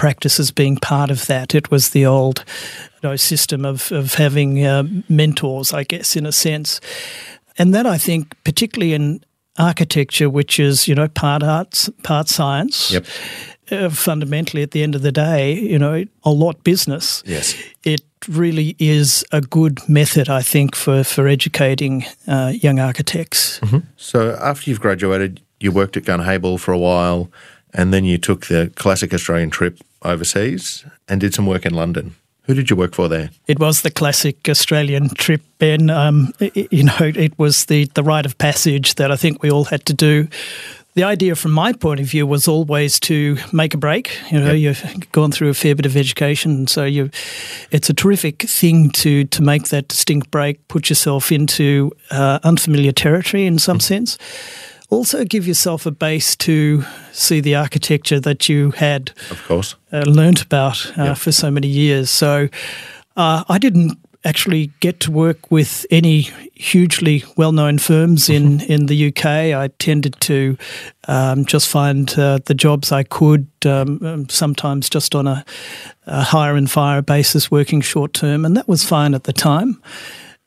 practice 0.00 0.40
as 0.40 0.50
being 0.50 0.78
part 0.78 1.10
of 1.10 1.26
that. 1.26 1.54
It 1.54 1.70
was 1.70 1.90
the 1.90 2.06
old 2.06 2.42
you 3.02 3.10
know, 3.10 3.16
system 3.16 3.66
of, 3.66 3.92
of 3.92 4.14
having 4.14 4.64
uh, 4.64 4.84
mentors, 5.10 5.74
I 5.74 5.84
guess, 5.84 6.16
in 6.16 6.24
a 6.26 6.32
sense. 6.32 6.80
And 7.58 7.74
that 7.74 7.84
I 7.84 7.98
think, 7.98 8.34
particularly 8.42 8.94
in 8.94 9.20
architecture, 9.58 10.30
which 10.30 10.58
is, 10.58 10.88
you 10.88 10.94
know, 10.94 11.08
part 11.08 11.42
arts, 11.42 11.90
part 12.02 12.28
science. 12.28 12.90
Yep. 12.90 13.04
Uh, 13.70 13.90
fundamentally, 13.90 14.62
at 14.62 14.70
the 14.70 14.82
end 14.82 14.94
of 14.94 15.02
the 15.02 15.12
day, 15.12 15.52
you 15.52 15.78
know, 15.78 16.04
a 16.24 16.30
lot 16.30 16.64
business. 16.64 17.22
Yes. 17.26 17.54
It 17.84 18.00
really 18.26 18.74
is 18.78 19.24
a 19.32 19.40
good 19.40 19.78
method, 19.86 20.28
I 20.30 20.42
think, 20.42 20.74
for, 20.74 21.04
for 21.04 21.28
educating 21.28 22.04
uh, 22.26 22.52
young 22.54 22.80
architects. 22.80 23.60
Mm-hmm. 23.60 23.78
So 23.96 24.36
after 24.40 24.70
you've 24.70 24.80
graduated, 24.80 25.40
you 25.60 25.72
worked 25.72 25.96
at 25.96 26.04
Gunn 26.04 26.20
Hayball 26.20 26.58
for 26.58 26.72
a 26.72 26.78
while, 26.78 27.30
and 27.72 27.92
then 27.92 28.04
you 28.04 28.18
took 28.18 28.46
the 28.46 28.72
classic 28.74 29.14
Australian 29.14 29.50
trip 29.50 29.78
overseas 30.02 30.84
and 31.08 31.20
did 31.20 31.34
some 31.34 31.46
work 31.46 31.66
in 31.66 31.74
London. 31.74 32.14
Who 32.44 32.54
did 32.54 32.70
you 32.70 32.76
work 32.76 32.94
for 32.94 33.08
there? 33.08 33.30
It 33.46 33.60
was 33.60 33.82
the 33.82 33.90
classic 33.90 34.48
Australian 34.48 35.10
trip, 35.10 35.42
Ben. 35.58 35.88
Um, 35.88 36.32
it, 36.40 36.72
you 36.72 36.82
know, 36.84 36.96
it 36.98 37.38
was 37.38 37.66
the, 37.66 37.84
the 37.94 38.02
rite 38.02 38.26
of 38.26 38.38
passage 38.38 38.96
that 38.96 39.12
I 39.12 39.16
think 39.16 39.42
we 39.42 39.50
all 39.50 39.64
had 39.64 39.86
to 39.86 39.94
do. 39.94 40.26
The 40.94 41.04
idea, 41.04 41.36
from 41.36 41.52
my 41.52 41.72
point 41.72 42.00
of 42.00 42.06
view, 42.06 42.26
was 42.26 42.48
always 42.48 42.98
to 43.00 43.36
make 43.52 43.74
a 43.74 43.76
break. 43.76 44.10
You 44.32 44.40
know, 44.40 44.52
yep. 44.52 44.76
you've 44.82 45.12
gone 45.12 45.30
through 45.30 45.50
a 45.50 45.54
fair 45.54 45.76
bit 45.76 45.86
of 45.86 45.96
education, 45.96 46.66
so 46.66 46.84
you, 46.84 47.10
it's 47.70 47.88
a 47.88 47.94
terrific 47.94 48.42
thing 48.42 48.90
to 48.90 49.24
to 49.26 49.42
make 49.42 49.68
that 49.68 49.86
distinct 49.86 50.32
break, 50.32 50.66
put 50.66 50.88
yourself 50.88 51.30
into 51.30 51.92
uh, 52.10 52.40
unfamiliar 52.42 52.90
territory 52.90 53.46
in 53.46 53.60
some 53.60 53.78
mm. 53.78 53.82
sense 53.82 54.18
also 54.90 55.24
give 55.24 55.46
yourself 55.46 55.86
a 55.86 55.90
base 55.90 56.36
to 56.36 56.84
see 57.12 57.40
the 57.40 57.54
architecture 57.54 58.20
that 58.20 58.48
you 58.48 58.72
had, 58.72 59.12
of 59.30 59.42
course, 59.46 59.76
uh, 59.92 60.02
learnt 60.06 60.42
about 60.42 60.92
uh, 60.98 61.14
for 61.14 61.32
so 61.32 61.50
many 61.50 61.68
years. 61.68 62.10
So 62.10 62.48
uh, 63.16 63.44
I 63.48 63.58
didn't 63.58 63.98
actually 64.24 64.70
get 64.80 65.00
to 65.00 65.10
work 65.10 65.50
with 65.50 65.86
any 65.90 66.28
hugely 66.54 67.24
well-known 67.36 67.78
firms 67.78 68.28
in, 68.28 68.58
mm-hmm. 68.58 68.72
in 68.72 68.86
the 68.86 69.08
UK. 69.08 69.24
I 69.24 69.68
tended 69.78 70.14
to 70.20 70.58
um, 71.08 71.46
just 71.46 71.68
find 71.68 72.12
uh, 72.18 72.40
the 72.44 72.54
jobs 72.54 72.92
I 72.92 73.02
could, 73.02 73.46
um, 73.64 74.04
um, 74.04 74.28
sometimes 74.28 74.90
just 74.90 75.14
on 75.14 75.26
a, 75.26 75.44
a 76.06 76.22
hire 76.22 76.56
and 76.56 76.70
fire 76.70 77.00
basis, 77.00 77.50
working 77.50 77.80
short 77.80 78.12
term, 78.12 78.44
and 78.44 78.56
that 78.56 78.68
was 78.68 78.84
fine 78.84 79.14
at 79.14 79.24
the 79.24 79.32
time 79.32 79.80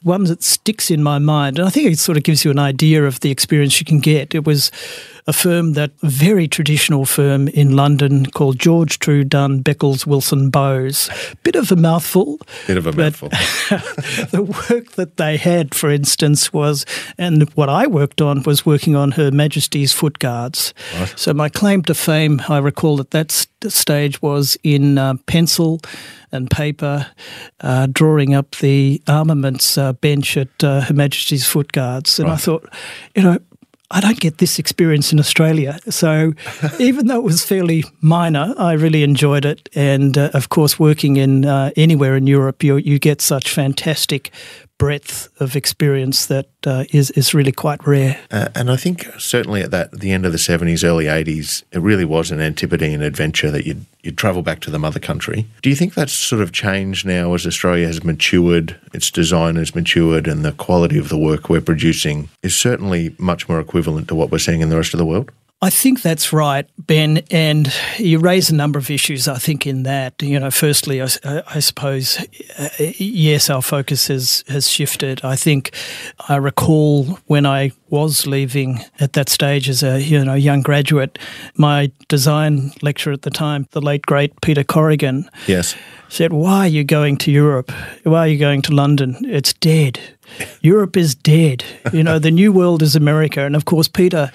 one 0.03 0.25
that 0.25 0.43
sticks 0.43 0.91
in 0.91 1.01
my 1.01 1.17
mind, 1.17 1.57
and 1.57 1.67
I 1.67 1.71
think 1.71 1.91
it 1.91 1.99
sort 1.99 2.17
of 2.17 2.23
gives 2.23 2.45
you 2.45 2.51
an 2.51 2.59
idea 2.59 3.05
of 3.05 3.21
the 3.21 3.31
experience 3.31 3.79
you 3.79 3.85
can 3.85 3.99
get. 3.99 4.35
It 4.35 4.45
was 4.45 4.71
a 5.25 5.33
firm 5.33 5.73
that 5.73 5.91
a 6.01 6.09
very 6.09 6.47
traditional 6.47 7.05
firm 7.05 7.47
in 7.49 7.75
London 7.75 8.25
called 8.25 8.59
George 8.59 8.99
Trew 8.99 9.23
Dunn 9.23 9.63
Beckles 9.63 10.05
Willson 10.05 10.51
Bowes. 10.51 11.09
Bit 11.43 11.55
of 11.55 11.71
a 11.71 11.75
mouthful. 11.75 12.39
Bit 12.67 12.77
of 12.77 12.87
a 12.87 12.91
mouthful. 12.91 13.29
the 14.31 14.43
work 14.69 14.91
that 14.93 15.17
they 15.17 15.37
had, 15.37 15.73
for 15.73 15.89
instance, 15.89 16.51
was, 16.51 16.85
and 17.17 17.49
what 17.53 17.69
I 17.69 17.87
worked 17.87 18.21
on 18.21 18.43
was 18.43 18.65
working 18.65 18.95
on 18.95 19.11
Her 19.11 19.31
Majesty's 19.31 19.93
foot 19.93 20.19
guards. 20.19 20.73
Right. 20.99 21.13
So 21.17 21.33
my 21.33 21.47
claim 21.47 21.83
to 21.83 21.93
fame, 21.93 22.41
I 22.49 22.57
recall 22.57 22.99
at 22.99 23.11
that 23.11 23.31
st- 23.31 23.71
stage, 23.71 24.21
was 24.21 24.57
in 24.63 24.97
uh, 24.97 25.15
pencil 25.25 25.79
and 26.33 26.49
paper, 26.49 27.07
uh, 27.61 27.87
drawing 27.91 28.33
up 28.33 28.55
the 28.55 29.01
armaments 29.07 29.77
uh, 29.77 29.93
bench 29.93 30.35
at 30.35 30.63
uh, 30.63 30.81
Her 30.81 30.93
Majesty's 30.93 31.45
Foot 31.45 31.71
Guards. 31.71 32.19
And 32.19 32.27
right. 32.27 32.35
I 32.35 32.37
thought, 32.37 32.67
you 33.15 33.23
know, 33.23 33.37
I 33.91 34.01
don't 34.01 34.19
get 34.19 34.39
this 34.39 34.57
experience 34.57 35.13
in 35.13 35.19
Australia. 35.19 35.77
So 35.89 36.33
even 36.79 37.07
though 37.07 37.17
it 37.17 37.23
was 37.23 37.45
fairly 37.45 37.83
minor, 38.01 38.53
I 38.57 38.73
really 38.73 39.03
enjoyed 39.03 39.45
it. 39.45 39.69
And 39.75 40.17
uh, 40.17 40.31
of 40.33 40.49
course, 40.49 40.79
working 40.79 41.17
in 41.17 41.45
uh, 41.45 41.69
anywhere 41.77 42.15
in 42.15 42.25
Europe, 42.25 42.63
you, 42.63 42.77
you 42.77 42.97
get 42.97 43.21
such 43.21 43.51
fantastic 43.51 44.31
breadth 44.77 45.29
of 45.39 45.55
experience 45.55 46.25
that 46.25 46.47
uh, 46.65 46.83
is 46.91 47.11
is 47.11 47.33
really 47.33 47.51
quite 47.51 47.85
rare. 47.87 48.19
Uh, 48.31 48.49
and 48.55 48.69
I 48.69 48.75
think 48.75 49.07
certainly 49.17 49.61
at 49.61 49.71
that 49.71 49.91
the 49.91 50.11
end 50.11 50.25
of 50.25 50.31
the 50.31 50.37
seventies, 50.37 50.83
early 50.83 51.07
eighties, 51.07 51.63
it 51.71 51.79
really 51.79 52.05
was 52.05 52.31
an 52.31 52.41
antipodean 52.41 53.01
adventure 53.01 53.51
that 53.51 53.65
you'd 53.65 53.85
you'd 54.01 54.17
travel 54.17 54.41
back 54.41 54.59
to 54.61 54.71
the 54.71 54.79
mother 54.79 54.99
country. 54.99 55.45
Do 55.61 55.69
you 55.69 55.75
think 55.75 55.93
that's 55.93 56.13
sort 56.13 56.41
of 56.41 56.51
changed 56.51 57.05
now 57.05 57.33
as 57.33 57.47
Australia 57.47 57.87
has 57.87 58.03
matured, 58.03 58.75
its 58.93 59.09
design 59.09 59.55
has 59.55 59.73
matured, 59.73 60.27
and 60.27 60.43
the 60.43 60.51
quality 60.51 60.97
of 60.97 61.09
the 61.09 61.17
work 61.17 61.49
we're 61.49 61.61
producing 61.61 62.29
is 62.41 62.55
certainly 62.55 63.15
much 63.17 63.47
more 63.47 63.59
equivalent 63.59 64.07
to 64.09 64.15
what 64.15 64.31
we're 64.31 64.39
seeing 64.39 64.61
in 64.61 64.69
the 64.69 64.77
rest 64.77 64.93
of 64.93 64.97
the 64.97 65.05
world? 65.05 65.31
I 65.63 65.69
think 65.69 66.01
that's 66.01 66.33
right, 66.33 66.67
Ben. 66.77 67.19
And 67.31 67.71
you 67.97 68.19
raise 68.19 68.49
a 68.49 68.53
number 68.53 68.77
of 68.77 68.91
issues, 68.91 69.29
I 69.29 69.37
think, 69.37 69.65
in 69.65 69.83
that. 69.83 70.21
You 70.21 70.37
know, 70.37 70.51
firstly, 70.51 71.01
I, 71.01 71.07
I 71.23 71.61
suppose, 71.61 72.19
uh, 72.59 72.67
yes, 72.97 73.49
our 73.49 73.61
focus 73.61 74.07
has, 74.07 74.43
has 74.49 74.67
shifted. 74.67 75.23
I 75.23 75.37
think 75.37 75.73
I 76.27 76.35
recall 76.35 77.05
when 77.27 77.45
I 77.45 77.71
was 77.89 78.27
leaving 78.27 78.83
at 78.99 79.13
that 79.13 79.29
stage 79.29 79.69
as 79.69 79.83
a 79.83 80.01
you 80.01 80.25
know 80.25 80.33
young 80.33 80.63
graduate, 80.63 81.17
my 81.55 81.89
design 82.09 82.73
lecturer 82.81 83.13
at 83.13 83.21
the 83.21 83.31
time, 83.31 83.65
the 83.71 83.79
late 83.79 84.01
great 84.01 84.41
Peter 84.41 84.65
Corrigan, 84.65 85.29
yes, 85.47 85.77
said, 86.09 86.33
"Why 86.33 86.65
are 86.65 86.67
you 86.67 86.83
going 86.83 87.15
to 87.19 87.31
Europe? 87.31 87.71
Why 88.03 88.25
are 88.25 88.27
you 88.27 88.37
going 88.37 88.63
to 88.63 88.73
London? 88.73 89.15
It's 89.21 89.53
dead. 89.53 89.97
Europe 90.59 90.97
is 90.97 91.15
dead. 91.15 91.63
You 91.93 92.03
know, 92.03 92.19
the 92.19 92.31
new 92.31 92.51
world 92.51 92.81
is 92.81 92.97
America." 92.97 93.45
And 93.45 93.55
of 93.55 93.63
course, 93.63 93.87
Peter 93.87 94.29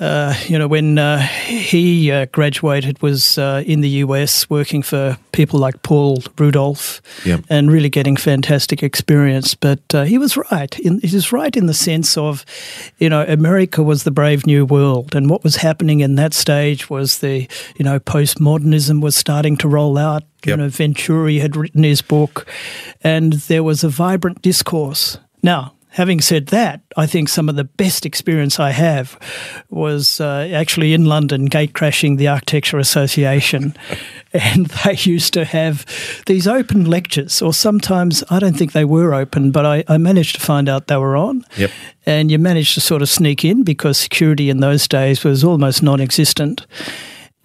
uh, 0.00 0.34
you 0.46 0.58
know, 0.58 0.68
when 0.68 0.98
uh, 0.98 1.18
he 1.18 2.10
uh, 2.10 2.26
graduated, 2.26 3.00
was 3.00 3.38
uh, 3.38 3.62
in 3.66 3.80
the 3.80 3.88
US 3.88 4.48
working 4.50 4.82
for 4.82 5.16
people 5.32 5.58
like 5.58 5.82
Paul 5.82 6.22
Rudolph, 6.36 7.00
yep. 7.24 7.44
and 7.48 7.70
really 7.70 7.88
getting 7.88 8.16
fantastic 8.16 8.82
experience. 8.82 9.54
But 9.54 9.94
uh, 9.94 10.04
he 10.04 10.18
was 10.18 10.36
right. 10.36 10.78
In, 10.80 11.00
he 11.00 11.14
was 11.14 11.32
right 11.32 11.56
in 11.56 11.66
the 11.66 11.74
sense 11.74 12.18
of, 12.18 12.44
you 12.98 13.08
know, 13.08 13.24
America 13.26 13.82
was 13.82 14.04
the 14.04 14.10
brave 14.10 14.46
new 14.46 14.66
world, 14.66 15.14
and 15.14 15.30
what 15.30 15.42
was 15.42 15.56
happening 15.56 16.00
in 16.00 16.16
that 16.16 16.34
stage 16.34 16.90
was 16.90 17.20
the, 17.20 17.48
you 17.76 17.84
know, 17.84 17.98
postmodernism 17.98 19.00
was 19.00 19.16
starting 19.16 19.56
to 19.58 19.68
roll 19.68 19.96
out. 19.96 20.24
Yep. 20.44 20.46
You 20.46 20.56
know, 20.58 20.68
Venturi 20.68 21.38
had 21.38 21.56
written 21.56 21.82
his 21.82 22.02
book, 22.02 22.46
and 23.02 23.32
there 23.32 23.64
was 23.64 23.82
a 23.82 23.88
vibrant 23.88 24.42
discourse. 24.42 25.18
Now, 25.42 25.75
having 25.96 26.20
said 26.20 26.48
that, 26.48 26.82
I 26.94 27.06
think 27.06 27.30
some 27.30 27.48
of 27.48 27.56
the 27.56 27.64
best 27.64 28.04
experience 28.04 28.60
I 28.60 28.70
have 28.70 29.18
was 29.70 30.20
uh, 30.20 30.46
actually 30.52 30.92
in 30.92 31.06
London, 31.06 31.46
gate 31.46 31.72
crashing 31.72 32.16
the 32.16 32.28
Architecture 32.28 32.78
Association. 32.78 33.74
and 34.34 34.66
they 34.66 34.92
used 34.92 35.32
to 35.32 35.46
have 35.46 35.86
these 36.26 36.46
open 36.46 36.84
lectures, 36.84 37.40
or 37.40 37.54
sometimes 37.54 38.22
I 38.28 38.38
don't 38.38 38.58
think 38.58 38.72
they 38.72 38.84
were 38.84 39.14
open, 39.14 39.50
but 39.50 39.64
I, 39.64 39.84
I 39.88 39.96
managed 39.96 40.34
to 40.34 40.42
find 40.42 40.68
out 40.68 40.88
they 40.88 40.98
were 40.98 41.16
on. 41.16 41.46
Yep. 41.56 41.70
And 42.04 42.30
you 42.30 42.38
managed 42.38 42.74
to 42.74 42.82
sort 42.82 43.00
of 43.00 43.08
sneak 43.08 43.42
in 43.42 43.64
because 43.64 43.98
security 43.98 44.50
in 44.50 44.60
those 44.60 44.86
days 44.86 45.24
was 45.24 45.42
almost 45.42 45.82
non 45.82 46.02
existent. 46.02 46.66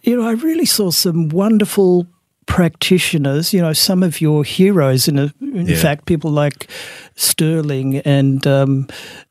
You 0.01 0.17
know, 0.17 0.27
I 0.27 0.33
really 0.33 0.65
saw 0.65 0.91
some 0.91 1.29
wonderful 1.29 2.05
practitioners, 2.51 3.53
you 3.53 3.61
know, 3.61 3.71
some 3.71 4.03
of 4.03 4.19
your 4.19 4.43
heroes, 4.43 5.07
in, 5.07 5.17
a, 5.17 5.33
in 5.39 5.67
yeah. 5.67 5.77
fact, 5.77 6.05
people 6.05 6.29
like 6.29 6.69
Stirling 7.15 7.99
and 7.99 8.45
um, 8.45 8.87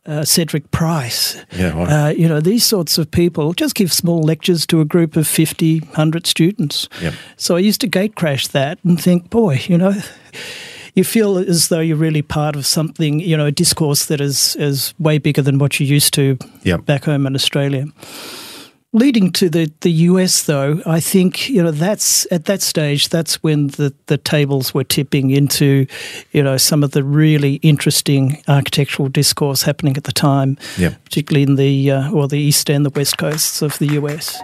uh, 0.07 0.25
Cedric 0.25 0.71
Price. 0.71 1.37
Yeah, 1.53 1.77
right. 1.77 2.07
uh, 2.07 2.09
you 2.17 2.27
know, 2.27 2.41
these 2.41 2.65
sorts 2.65 2.97
of 2.97 3.11
people 3.11 3.53
just 3.53 3.75
give 3.75 3.93
small 3.93 4.23
lectures 4.23 4.65
to 4.69 4.81
a 4.81 4.87
group 4.87 5.17
of 5.17 5.27
50, 5.27 5.81
100 5.81 6.27
students. 6.27 6.89
Yep. 7.03 7.13
So 7.37 7.57
I 7.57 7.59
used 7.59 7.83
to 7.83 7.87
gate 7.87 8.15
crash 8.15 8.49
that 8.49 8.79
and 8.85 8.99
think, 8.99 9.29
boy, 9.29 9.61
you 9.67 9.77
know, 9.77 9.93
you 10.95 11.05
feel 11.05 11.37
as 11.37 11.69
though 11.69 11.81
you're 11.81 11.99
really 11.99 12.23
part 12.23 12.57
of 12.57 12.65
something, 12.65 13.21
you 13.21 13.37
know, 13.37 13.45
a 13.45 13.53
discourse 13.53 14.07
that 14.07 14.23
is, 14.23 14.57
is 14.57 14.95
way 14.99 15.19
bigger 15.19 15.43
than 15.43 15.59
what 15.59 15.79
you 15.79 15.87
used 15.87 16.15
to 16.15 16.39
yep. 16.63 16.87
back 16.87 17.05
home 17.05 17.27
in 17.27 17.35
Australia. 17.35 17.85
Leading 18.93 19.31
to 19.31 19.49
the, 19.49 19.73
the 19.83 19.93
US, 19.93 20.43
though, 20.43 20.83
I 20.85 20.99
think 20.99 21.49
you 21.49 21.63
know 21.63 21.71
that's 21.71 22.27
at 22.33 22.47
that 22.47 22.61
stage. 22.61 23.09
That's 23.09 23.41
when 23.41 23.69
the, 23.69 23.95
the 24.07 24.19
tables 24.19 24.75
were 24.75 24.83
tipping 24.83 25.31
into, 25.31 25.87
you 26.33 26.43
know, 26.43 26.57
some 26.57 26.83
of 26.83 26.91
the 26.91 27.05
really 27.05 27.55
interesting 27.63 28.43
architectural 28.49 29.09
discourse 29.09 29.63
happening 29.63 29.97
at 29.97 30.03
the 30.03 30.13
time, 30.13 30.59
yep. 30.77 31.05
particularly 31.05 31.45
in 31.45 31.55
the 31.55 31.93
uh, 31.93 32.11
or 32.11 32.27
the 32.27 32.41
east 32.41 32.69
and 32.69 32.85
the 32.85 32.91
west 32.91 33.17
coasts 33.17 33.63
of 33.63 33.79
the 33.79 33.93
US. 33.93 34.41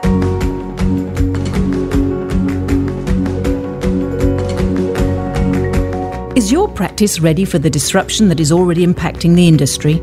Is 6.37 6.53
your 6.53 6.69
practice 6.69 7.19
ready 7.19 7.45
for 7.45 7.59
the 7.59 7.71
disruption 7.71 8.29
that 8.29 8.39
is 8.39 8.53
already 8.53 8.87
impacting 8.87 9.35
the 9.35 9.49
industry? 9.49 10.01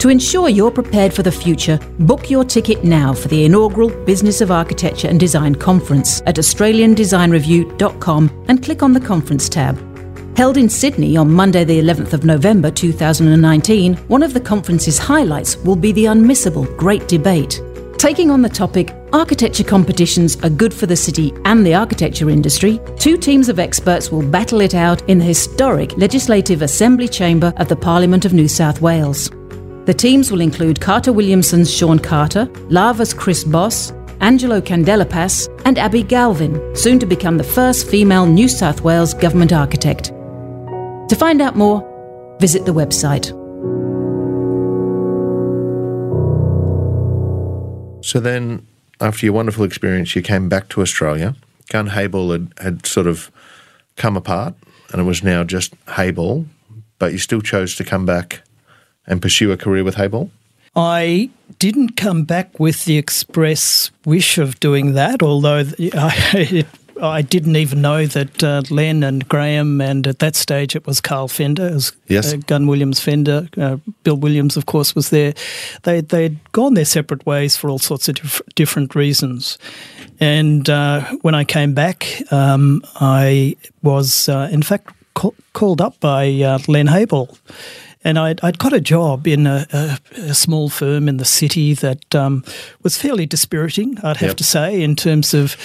To 0.00 0.08
ensure 0.08 0.48
you're 0.48 0.70
prepared 0.70 1.12
for 1.12 1.22
the 1.22 1.30
future, 1.30 1.78
book 1.98 2.30
your 2.30 2.42
ticket 2.42 2.82
now 2.82 3.12
for 3.12 3.28
the 3.28 3.44
inaugural 3.44 3.90
Business 4.06 4.40
of 4.40 4.50
Architecture 4.50 5.08
and 5.08 5.20
Design 5.20 5.54
Conference 5.54 6.22
at 6.24 6.36
AustralianDesignReview.com 6.36 8.44
and 8.48 8.62
click 8.62 8.82
on 8.82 8.94
the 8.94 9.00
Conference 9.00 9.50
tab. 9.50 9.78
Held 10.38 10.56
in 10.56 10.70
Sydney 10.70 11.18
on 11.18 11.30
Monday, 11.30 11.64
the 11.64 11.78
11th 11.78 12.14
of 12.14 12.24
November 12.24 12.70
2019, 12.70 13.96
one 14.08 14.22
of 14.22 14.32
the 14.32 14.40
conference's 14.40 14.96
highlights 14.96 15.58
will 15.58 15.76
be 15.76 15.92
the 15.92 16.06
unmissable 16.06 16.74
Great 16.78 17.06
Debate. 17.06 17.60
Taking 17.98 18.30
on 18.30 18.40
the 18.40 18.48
topic, 18.48 18.94
Architecture 19.12 19.64
competitions 19.64 20.42
are 20.42 20.48
good 20.48 20.72
for 20.72 20.86
the 20.86 20.96
city 20.96 21.34
and 21.44 21.66
the 21.66 21.74
architecture 21.74 22.30
industry. 22.30 22.80
Two 22.96 23.18
teams 23.18 23.50
of 23.50 23.58
experts 23.58 24.10
will 24.10 24.22
battle 24.22 24.62
it 24.62 24.74
out 24.74 25.06
in 25.10 25.18
the 25.18 25.26
historic 25.26 25.94
Legislative 25.98 26.62
Assembly 26.62 27.06
chamber 27.06 27.52
of 27.58 27.68
the 27.68 27.76
Parliament 27.76 28.24
of 28.24 28.32
New 28.32 28.48
South 28.48 28.80
Wales. 28.80 29.30
The 29.86 29.94
teams 29.94 30.30
will 30.30 30.42
include 30.42 30.80
Carter 30.80 31.12
Williamson's 31.12 31.74
Sean 31.74 31.98
Carter, 31.98 32.44
Lava's 32.68 33.14
Chris 33.14 33.44
Bosse, 33.44 33.92
Angelo 34.20 34.60
Candalepas, 34.60 35.48
and 35.64 35.78
Abbie 35.78 36.02
Galvin, 36.02 36.60
soon 36.76 36.98
to 36.98 37.06
become 37.06 37.38
the 37.38 37.44
first 37.44 37.88
female 37.88 38.26
New 38.26 38.46
South 38.46 38.82
Wales 38.82 39.14
government 39.14 39.54
architect. 39.54 40.08
To 41.08 41.16
find 41.18 41.40
out 41.40 41.56
more, 41.56 41.82
visit 42.40 42.66
the 42.66 42.74
website. 42.74 43.28
So 48.04 48.20
then, 48.20 48.66
after 49.00 49.24
your 49.24 49.32
wonderful 49.32 49.64
experience, 49.64 50.14
you 50.14 50.20
came 50.20 50.50
back 50.50 50.68
to 50.70 50.82
Australia. 50.82 51.34
Gunn 51.70 51.88
Hayball 51.88 52.32
had, 52.32 52.52
had 52.58 52.86
sort 52.86 53.06
of 53.06 53.30
come 53.96 54.16
apart 54.16 54.54
and 54.92 55.00
it 55.00 55.04
was 55.04 55.22
now 55.22 55.42
just 55.44 55.74
Hayball, 55.86 56.46
but 56.98 57.12
you 57.12 57.18
still 57.18 57.40
chose 57.40 57.76
to 57.76 57.84
come 57.84 58.04
back 58.04 58.42
and 59.10 59.20
pursue 59.20 59.52
a 59.52 59.56
career 59.56 59.84
with 59.84 59.96
Hayball? 59.96 60.30
I 60.76 61.30
didn't 61.58 61.96
come 61.96 62.22
back 62.24 62.60
with 62.60 62.84
the 62.84 62.96
express 62.96 63.90
wish 64.06 64.38
of 64.38 64.58
doing 64.60 64.94
that, 64.94 65.22
although 65.22 65.58
I, 65.80 66.14
it 66.32 66.66
I 67.02 67.22
didn't 67.22 67.56
even 67.56 67.80
know 67.80 68.06
that 68.06 68.44
uh, 68.44 68.62
Len 68.70 69.02
and 69.02 69.26
Graham, 69.28 69.80
and 69.80 70.06
at 70.06 70.18
that 70.18 70.36
stage 70.36 70.76
it 70.76 70.86
was 70.86 71.00
Karl 71.00 71.28
Fender, 71.28 71.68
it 71.68 71.74
was, 71.74 71.92
yes. 72.08 72.32
uh, 72.32 72.36
Gunn 72.46 72.66
Williams 72.66 73.00
Fender. 73.00 73.48
Uh, 73.56 73.78
Bill 74.04 74.16
Williams, 74.16 74.56
of 74.56 74.66
course, 74.66 74.94
was 74.94 75.10
there. 75.10 75.34
They 75.82 76.00
they'd 76.00 76.38
gone 76.52 76.74
their 76.74 76.84
separate 76.84 77.24
ways 77.26 77.56
for 77.56 77.70
all 77.70 77.78
sorts 77.78 78.08
of 78.08 78.16
dif- 78.16 78.42
different 78.54 78.94
reasons. 78.94 79.58
And 80.20 80.68
uh, 80.68 81.02
when 81.22 81.34
I 81.34 81.44
came 81.44 81.72
back, 81.72 82.22
um, 82.30 82.82
I 82.96 83.56
was 83.82 84.28
uh, 84.28 84.48
in 84.52 84.62
fact 84.62 84.94
ca- 85.14 85.30
called 85.52 85.80
up 85.80 85.98
by 86.00 86.26
uh, 86.42 86.58
Len 86.68 86.86
Hayball 86.86 87.38
and 88.04 88.18
I'd, 88.18 88.42
I'd, 88.42 88.58
got 88.58 88.72
a 88.72 88.80
job 88.80 89.26
in 89.26 89.46
a, 89.46 89.66
a, 89.72 89.98
a, 90.16 90.34
small 90.34 90.68
firm 90.68 91.08
in 91.08 91.18
the 91.18 91.24
city 91.24 91.74
that 91.74 92.14
um, 92.14 92.44
was 92.82 92.96
fairly 92.96 93.26
dispiriting, 93.26 93.98
I'd 94.02 94.18
have 94.18 94.30
yep. 94.30 94.36
to 94.38 94.44
say, 94.44 94.82
in 94.82 94.96
terms 94.96 95.34
of 95.34 95.56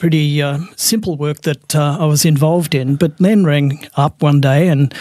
pretty 0.00 0.42
uh, 0.42 0.58
simple 0.76 1.16
work 1.16 1.42
that 1.42 1.76
uh, 1.76 1.98
I 2.00 2.06
was 2.06 2.24
involved 2.24 2.74
in. 2.74 2.96
But 2.96 3.20
Len 3.20 3.44
rang 3.44 3.86
up 3.96 4.22
one 4.22 4.40
day 4.40 4.66
and 4.68 4.92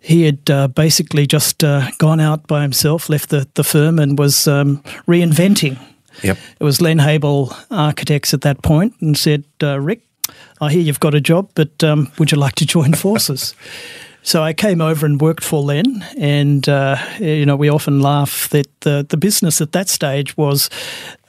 he 0.00 0.22
had 0.22 0.48
uh, 0.48 0.68
basically 0.68 1.26
just 1.26 1.62
uh, 1.62 1.90
gone 1.98 2.20
out 2.20 2.46
by 2.46 2.62
himself, 2.62 3.10
left 3.10 3.28
the, 3.30 3.46
the 3.54 3.64
firm, 3.64 3.98
and 3.98 4.18
was 4.18 4.48
um, 4.48 4.78
reinventing. 5.06 5.78
Yep. 6.22 6.38
It 6.60 6.64
was 6.64 6.80
Len 6.80 6.98
Hayball 6.98 7.54
Architects 7.70 8.32
at 8.32 8.42
that 8.42 8.62
point 8.62 8.94
and 9.00 9.18
said, 9.18 9.44
uh, 9.62 9.80
Rick, 9.80 10.02
I 10.60 10.70
hear 10.70 10.80
you've 10.80 11.00
got 11.00 11.14
a 11.14 11.20
job, 11.20 11.50
but 11.54 11.82
um, 11.82 12.10
would 12.18 12.30
you 12.30 12.38
like 12.38 12.54
to 12.56 12.66
join 12.66 12.94
forces? 12.94 13.54
So 14.24 14.42
I 14.42 14.54
came 14.54 14.80
over 14.80 15.04
and 15.04 15.20
worked 15.20 15.44
for 15.44 15.62
Len, 15.62 16.02
and 16.16 16.66
uh, 16.66 16.96
you 17.20 17.44
know 17.44 17.56
we 17.56 17.68
often 17.68 18.00
laugh 18.00 18.48
that 18.48 18.80
the 18.80 19.06
the 19.06 19.18
business 19.18 19.60
at 19.60 19.72
that 19.72 19.90
stage 19.90 20.34
was 20.36 20.70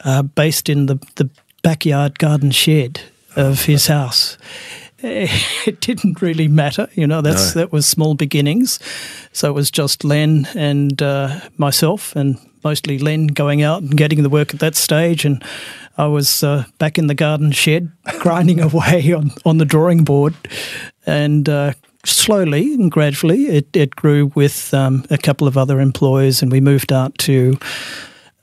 uh, 0.05 0.21
based 0.21 0.69
in 0.69 0.85
the 0.85 0.95
the 1.15 1.29
backyard 1.61 2.17
garden 2.19 2.51
shed 2.51 3.01
of 3.35 3.65
his 3.65 3.87
house. 3.97 4.37
It 5.67 5.81
didn't 5.81 6.21
really 6.21 6.47
matter, 6.47 6.87
you 6.93 7.05
know. 7.05 7.21
That's 7.21 7.53
no. 7.53 7.61
that 7.61 7.71
was 7.71 7.85
small 7.85 8.15
beginnings, 8.15 8.79
so 9.33 9.49
it 9.49 9.53
was 9.53 9.69
just 9.69 10.03
Len 10.03 10.47
and 10.55 11.01
uh, 11.01 11.41
myself, 11.57 12.15
and 12.15 12.37
mostly 12.63 12.97
Len 12.97 13.27
going 13.27 13.61
out 13.61 13.81
and 13.81 13.97
getting 13.97 14.23
the 14.23 14.29
work 14.29 14.53
at 14.53 14.61
that 14.61 14.75
stage, 14.75 15.25
and 15.25 15.43
I 15.97 16.07
was 16.07 16.43
uh, 16.43 16.63
back 16.79 16.97
in 16.97 17.07
the 17.07 17.13
garden 17.13 17.51
shed 17.51 17.91
grinding 18.19 18.61
away 18.61 19.13
on 19.13 19.31
on 19.43 19.57
the 19.57 19.65
drawing 19.65 20.05
board, 20.05 20.33
and 21.05 21.47
uh, 21.49 21.73
slowly 22.05 22.73
and 22.73 22.91
gradually 22.91 23.45
it, 23.47 23.75
it 23.75 23.95
grew 23.95 24.31
with 24.35 24.73
um, 24.73 25.05
a 25.09 25.17
couple 25.17 25.47
of 25.47 25.57
other 25.57 25.79
employees, 25.79 26.41
and 26.41 26.51
we 26.51 26.61
moved 26.61 26.93
out 26.93 27.17
to 27.19 27.57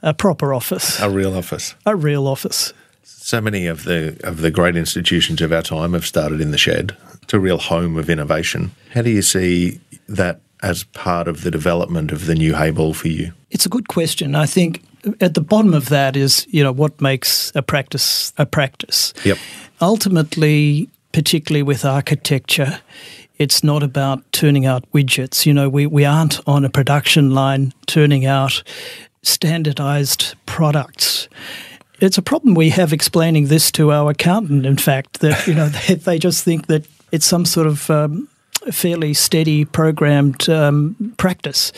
a 0.02 0.12
proper 0.12 0.52
office, 0.52 1.00
a 1.00 1.10
real 1.10 1.36
office, 1.36 1.74
a 1.86 1.96
real 1.96 2.26
office. 2.26 2.72
So 3.04 3.40
many 3.40 3.66
of 3.66 3.84
the 3.84 4.18
of 4.24 4.40
the 4.40 4.50
great 4.50 4.76
institutions 4.76 5.40
of 5.40 5.52
our 5.52 5.62
time 5.62 5.92
have 5.92 6.06
started 6.06 6.40
in 6.40 6.50
the 6.50 6.58
shed. 6.58 6.96
It's 7.22 7.34
a 7.34 7.40
real 7.40 7.58
home 7.58 7.96
of 7.96 8.10
innovation. 8.10 8.72
How 8.90 9.02
do 9.02 9.10
you 9.10 9.22
see 9.22 9.80
that 10.08 10.40
as 10.62 10.84
part 10.84 11.28
of 11.28 11.42
the 11.42 11.50
development 11.50 12.12
of 12.12 12.26
the 12.26 12.34
new 12.34 12.52
Hayball 12.52 12.94
for 12.94 13.08
you? 13.08 13.32
It's 13.50 13.66
a 13.66 13.68
good 13.68 13.88
question. 13.88 14.34
I 14.34 14.46
think 14.46 14.82
at 15.20 15.34
the 15.34 15.40
bottom 15.40 15.74
of 15.74 15.88
that 15.88 16.16
is, 16.16 16.46
you 16.50 16.62
know, 16.62 16.72
what 16.72 17.00
makes 17.00 17.52
a 17.54 17.62
practice 17.62 18.32
a 18.38 18.46
practice. 18.46 19.12
Yep. 19.24 19.38
Ultimately, 19.80 20.88
particularly 21.12 21.62
with 21.62 21.84
architecture, 21.84 22.80
it's 23.38 23.64
not 23.64 23.82
about 23.82 24.22
turning 24.32 24.66
out 24.66 24.90
widgets. 24.92 25.46
You 25.46 25.54
know, 25.54 25.68
we, 25.68 25.86
we 25.86 26.04
aren't 26.04 26.40
on 26.46 26.64
a 26.64 26.70
production 26.70 27.34
line 27.34 27.72
turning 27.86 28.26
out 28.26 28.62
standardized 29.22 30.34
products 30.46 31.28
it's 32.02 32.18
a 32.18 32.22
problem 32.22 32.54
we 32.54 32.70
have 32.70 32.92
explaining 32.92 33.46
this 33.46 33.70
to 33.72 33.92
our 33.92 34.10
accountant. 34.10 34.66
In 34.66 34.76
fact, 34.76 35.20
that 35.20 35.46
you 35.46 35.54
know 35.54 35.68
they, 35.86 35.94
they 35.94 36.18
just 36.18 36.44
think 36.44 36.66
that 36.66 36.84
it's 37.12 37.26
some 37.26 37.44
sort 37.44 37.66
of 37.66 37.88
um, 37.90 38.28
fairly 38.70 39.14
steady 39.14 39.64
programmed 39.64 40.48
um, 40.48 41.14
practice. 41.16 41.72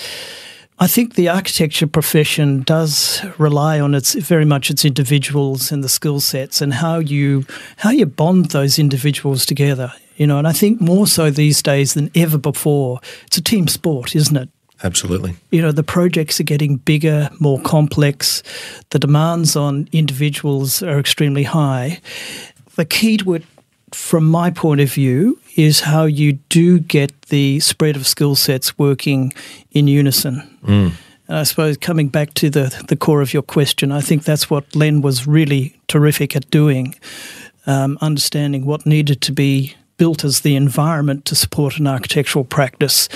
I 0.78 0.88
think 0.88 1.14
the 1.14 1.28
architecture 1.28 1.86
profession 1.86 2.62
does 2.62 3.24
rely 3.38 3.78
on 3.78 3.94
its 3.94 4.14
very 4.14 4.44
much 4.44 4.70
its 4.70 4.84
individuals 4.84 5.70
and 5.70 5.84
the 5.84 5.88
skill 5.88 6.20
sets 6.20 6.60
and 6.60 6.74
how 6.74 6.98
you 6.98 7.46
how 7.76 7.90
you 7.90 8.06
bond 8.06 8.46
those 8.46 8.78
individuals 8.78 9.46
together. 9.46 9.92
You 10.16 10.26
know, 10.26 10.38
and 10.38 10.46
I 10.46 10.52
think 10.52 10.80
more 10.80 11.06
so 11.06 11.30
these 11.30 11.62
days 11.62 11.94
than 11.94 12.10
ever 12.14 12.38
before. 12.38 13.00
It's 13.26 13.36
a 13.36 13.42
team 13.42 13.68
sport, 13.68 14.14
isn't 14.14 14.36
it? 14.36 14.48
Absolutely. 14.82 15.34
You 15.50 15.62
know, 15.62 15.72
the 15.72 15.82
projects 15.82 16.38
are 16.40 16.44
getting 16.44 16.76
bigger, 16.76 17.30
more 17.40 17.60
complex. 17.60 18.42
The 18.90 18.98
demands 18.98 19.56
on 19.56 19.88
individuals 19.92 20.82
are 20.82 20.98
extremely 20.98 21.44
high. 21.44 22.00
The 22.76 22.84
key 22.84 23.16
to 23.18 23.34
it, 23.34 23.44
from 23.92 24.26
my 24.26 24.50
point 24.50 24.80
of 24.80 24.92
view, 24.92 25.40
is 25.56 25.80
how 25.80 26.04
you 26.04 26.34
do 26.48 26.80
get 26.80 27.22
the 27.22 27.60
spread 27.60 27.96
of 27.96 28.06
skill 28.06 28.34
sets 28.34 28.78
working 28.78 29.32
in 29.70 29.86
unison. 29.88 30.42
Mm. 30.64 30.92
And 31.28 31.38
I 31.38 31.44
suppose 31.44 31.76
coming 31.76 32.08
back 32.08 32.34
to 32.34 32.50
the, 32.50 32.84
the 32.88 32.96
core 32.96 33.22
of 33.22 33.32
your 33.32 33.42
question, 33.42 33.92
I 33.92 34.00
think 34.00 34.24
that's 34.24 34.50
what 34.50 34.74
Len 34.76 35.00
was 35.00 35.26
really 35.26 35.74
terrific 35.86 36.36
at 36.36 36.50
doing, 36.50 36.94
um, 37.66 37.96
understanding 38.02 38.66
what 38.66 38.84
needed 38.84 39.22
to 39.22 39.32
be 39.32 39.74
built 39.96 40.24
as 40.24 40.40
the 40.40 40.56
environment 40.56 41.24
to 41.26 41.34
support 41.34 41.78
an 41.78 41.86
architectural 41.86 42.44
practice 42.44 43.08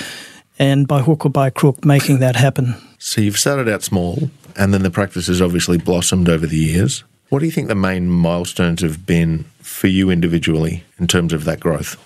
and 0.58 0.88
by 0.88 1.00
hook 1.00 1.24
or 1.24 1.30
by 1.30 1.50
crook, 1.50 1.84
making 1.84 2.18
that 2.18 2.36
happen. 2.36 2.74
So 2.98 3.20
you've 3.20 3.38
started 3.38 3.68
out 3.68 3.82
small, 3.82 4.30
and 4.56 4.74
then 4.74 4.82
the 4.82 4.90
practice 4.90 5.28
has 5.28 5.40
obviously 5.40 5.78
blossomed 5.78 6.28
over 6.28 6.46
the 6.46 6.56
years. 6.56 7.04
What 7.28 7.40
do 7.40 7.44
you 7.44 7.52
think 7.52 7.68
the 7.68 7.74
main 7.74 8.08
milestones 8.08 8.82
have 8.82 9.06
been 9.06 9.44
for 9.60 9.86
you 9.86 10.10
individually 10.10 10.84
in 10.98 11.06
terms 11.06 11.32
of 11.32 11.44
that 11.44 11.60
growth? 11.60 11.96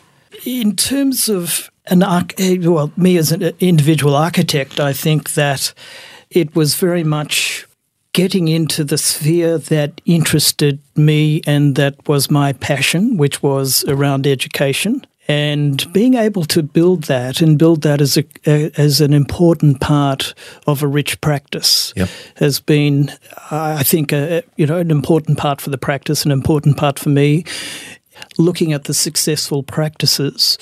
In 0.45 0.77
terms 0.77 1.29
of 1.29 1.71
an 1.87 2.03
arch- 2.03 2.35
well, 2.39 2.93
me 2.97 3.17
as 3.17 3.33
an 3.33 3.53
individual 3.61 4.15
architect, 4.15 4.81
I 4.81 4.93
think 4.93 5.35
that 5.35 5.73
it 6.31 6.55
was 6.55 6.75
very 6.75 7.05
much 7.05 7.67
getting 8.13 8.49
into 8.49 8.85
the 8.85 8.99
sphere 8.99 9.59
that 9.59 10.01
interested 10.05 10.79
me 10.97 11.41
and 11.47 11.77
that 11.77 12.09
was 12.09 12.31
my 12.31 12.53
passion, 12.53 13.17
which 13.17 13.43
was 13.43 13.85
around 13.89 14.27
education 14.27 15.05
and 15.29 15.91
being 15.93 16.15
able 16.15 16.45
to 16.45 16.63
build 16.63 17.05
that 17.05 17.41
and 17.41 17.59
build 17.59 17.83
that 17.83 18.01
as 18.01 18.17
a, 18.17 18.25
a 18.47 18.71
as 18.77 19.01
an 19.01 19.13
important 19.13 19.81
part 19.81 20.35
of 20.67 20.83
a 20.83 20.87
rich 20.87 21.21
practice 21.21 21.93
yep. 21.97 22.09
has 22.37 22.59
been, 22.59 23.11
I 23.51 23.85
think, 23.85 24.13
a, 24.13 24.43
you 24.57 24.67
know, 24.67 24.79
an 24.79 24.91
important 24.91 25.39
part 25.39 25.61
for 25.61 25.71
the 25.71 25.79
practice, 25.79 26.25
an 26.25 26.33
important 26.33 26.77
part 26.77 26.99
for 26.99 27.11
me, 27.11 27.45
looking 28.39 28.73
at 28.73 28.85
the 28.85 28.95
successful 28.95 29.63
practices, 29.63 30.59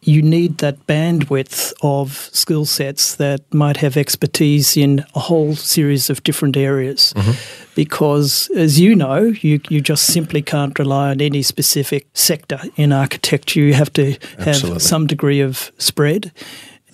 you 0.00 0.22
need 0.22 0.58
that 0.58 0.86
bandwidth 0.86 1.72
of 1.82 2.30
skill 2.32 2.64
sets 2.64 3.14
that 3.16 3.40
might 3.52 3.76
have 3.78 3.96
expertise 3.96 4.76
in 4.76 5.04
a 5.14 5.20
whole 5.20 5.54
series 5.54 6.10
of 6.10 6.22
different 6.22 6.56
areas. 6.56 7.12
Mm-hmm. 7.16 7.32
Because, 7.74 8.50
as 8.54 8.78
you 8.78 8.94
know, 8.94 9.32
you, 9.40 9.60
you 9.68 9.80
just 9.80 10.04
simply 10.04 10.42
can't 10.42 10.78
rely 10.78 11.10
on 11.10 11.20
any 11.20 11.42
specific 11.42 12.06
sector 12.14 12.60
in 12.76 12.92
architecture. 12.92 13.60
You 13.60 13.74
have 13.74 13.92
to 13.94 14.12
have 14.38 14.48
Absolutely. 14.48 14.80
some 14.80 15.06
degree 15.06 15.40
of 15.40 15.72
spread. 15.78 16.32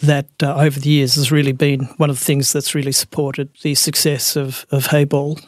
That 0.01 0.29
uh, 0.41 0.55
over 0.55 0.79
the 0.79 0.91
years 0.91 1.17
has 1.17 1.33
really 1.33 1.51
been 1.51 1.87
one 1.97 2.09
of 2.09 2.21
the 2.21 2.25
things 2.25 2.53
that's 2.53 2.73
really 2.73 2.93
supported 2.93 3.49
the 3.63 3.75
success 3.75 4.37
of, 4.37 4.65
of 4.71 4.87
Hayball. 4.87 5.45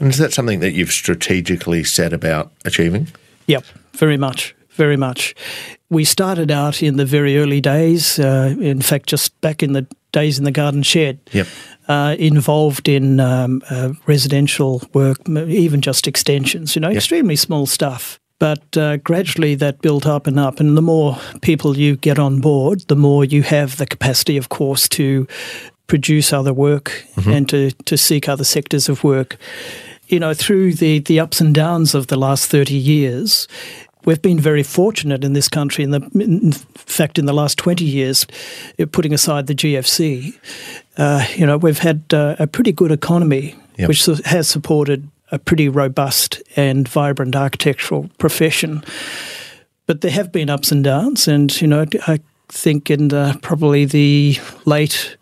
And 0.00 0.08
is 0.10 0.18
that 0.18 0.32
something 0.32 0.58
that 0.58 0.72
you've 0.72 0.90
strategically 0.90 1.84
set 1.84 2.12
about 2.12 2.50
achieving? 2.64 3.06
Yep, 3.46 3.64
very 3.92 4.16
much, 4.16 4.54
very 4.70 4.96
much. 4.96 5.34
We 5.90 6.04
started 6.04 6.50
out 6.50 6.82
in 6.82 6.96
the 6.96 7.04
very 7.04 7.38
early 7.38 7.60
days, 7.60 8.18
uh, 8.18 8.54
in 8.60 8.82
fact, 8.82 9.08
just 9.08 9.38
back 9.40 9.62
in 9.62 9.72
the 9.72 9.86
days 10.12 10.38
in 10.38 10.44
the 10.44 10.50
garden 10.50 10.82
shed. 10.82 11.18
Yep. 11.32 11.46
Uh, 11.88 12.16
involved 12.18 12.86
in 12.86 13.18
um, 13.18 13.62
uh, 13.70 13.92
residential 14.06 14.82
work, 14.92 15.26
even 15.26 15.80
just 15.80 16.06
extensions, 16.06 16.76
you 16.76 16.80
know, 16.80 16.88
yep. 16.88 16.98
extremely 16.98 17.36
small 17.36 17.64
stuff. 17.64 18.20
But 18.38 18.76
uh, 18.76 18.98
gradually 18.98 19.54
that 19.54 19.80
built 19.80 20.06
up 20.06 20.26
and 20.26 20.38
up. 20.38 20.60
And 20.60 20.76
the 20.76 20.82
more 20.82 21.18
people 21.40 21.78
you 21.78 21.96
get 21.96 22.18
on 22.18 22.40
board, 22.40 22.82
the 22.88 22.96
more 22.96 23.24
you 23.24 23.42
have 23.42 23.78
the 23.78 23.86
capacity, 23.86 24.36
of 24.36 24.50
course, 24.50 24.86
to 24.90 25.26
produce 25.86 26.32
other 26.32 26.52
work 26.52 27.04
mm-hmm. 27.16 27.30
and 27.30 27.48
to, 27.48 27.70
to 27.86 27.96
seek 27.96 28.28
other 28.28 28.44
sectors 28.44 28.88
of 28.88 29.02
work 29.02 29.38
you 30.08 30.18
know, 30.18 30.34
through 30.34 30.74
the, 30.74 30.98
the 31.00 31.20
ups 31.20 31.40
and 31.40 31.54
downs 31.54 31.94
of 31.94 32.08
the 32.08 32.16
last 32.16 32.50
30 32.50 32.74
years, 32.74 33.46
we've 34.04 34.22
been 34.22 34.40
very 34.40 34.62
fortunate 34.62 35.22
in 35.22 35.34
this 35.34 35.48
country. 35.48 35.84
In, 35.84 35.90
the, 35.90 36.00
in 36.14 36.52
fact, 36.52 37.18
in 37.18 37.26
the 37.26 37.32
last 37.34 37.58
20 37.58 37.84
years, 37.84 38.26
uh, 38.78 38.86
putting 38.90 39.12
aside 39.12 39.46
the 39.46 39.54
GFC, 39.54 40.34
uh, 40.96 41.24
you 41.36 41.46
know, 41.46 41.58
we've 41.58 41.78
had 41.78 42.02
uh, 42.12 42.36
a 42.38 42.46
pretty 42.46 42.72
good 42.72 42.90
economy, 42.90 43.54
yep. 43.76 43.88
which 43.88 44.06
has 44.06 44.48
supported 44.48 45.08
a 45.30 45.38
pretty 45.38 45.68
robust 45.68 46.42
and 46.56 46.88
vibrant 46.88 47.36
architectural 47.36 48.08
profession. 48.18 48.82
But 49.86 50.00
there 50.00 50.10
have 50.10 50.32
been 50.32 50.50
ups 50.50 50.72
and 50.72 50.82
downs, 50.82 51.28
and 51.28 51.60
you 51.60 51.66
know, 51.66 51.84
I 52.06 52.20
think 52.48 52.90
in 52.90 53.08
the, 53.08 53.38
probably 53.42 53.84
the 53.84 54.38
late 54.64 55.16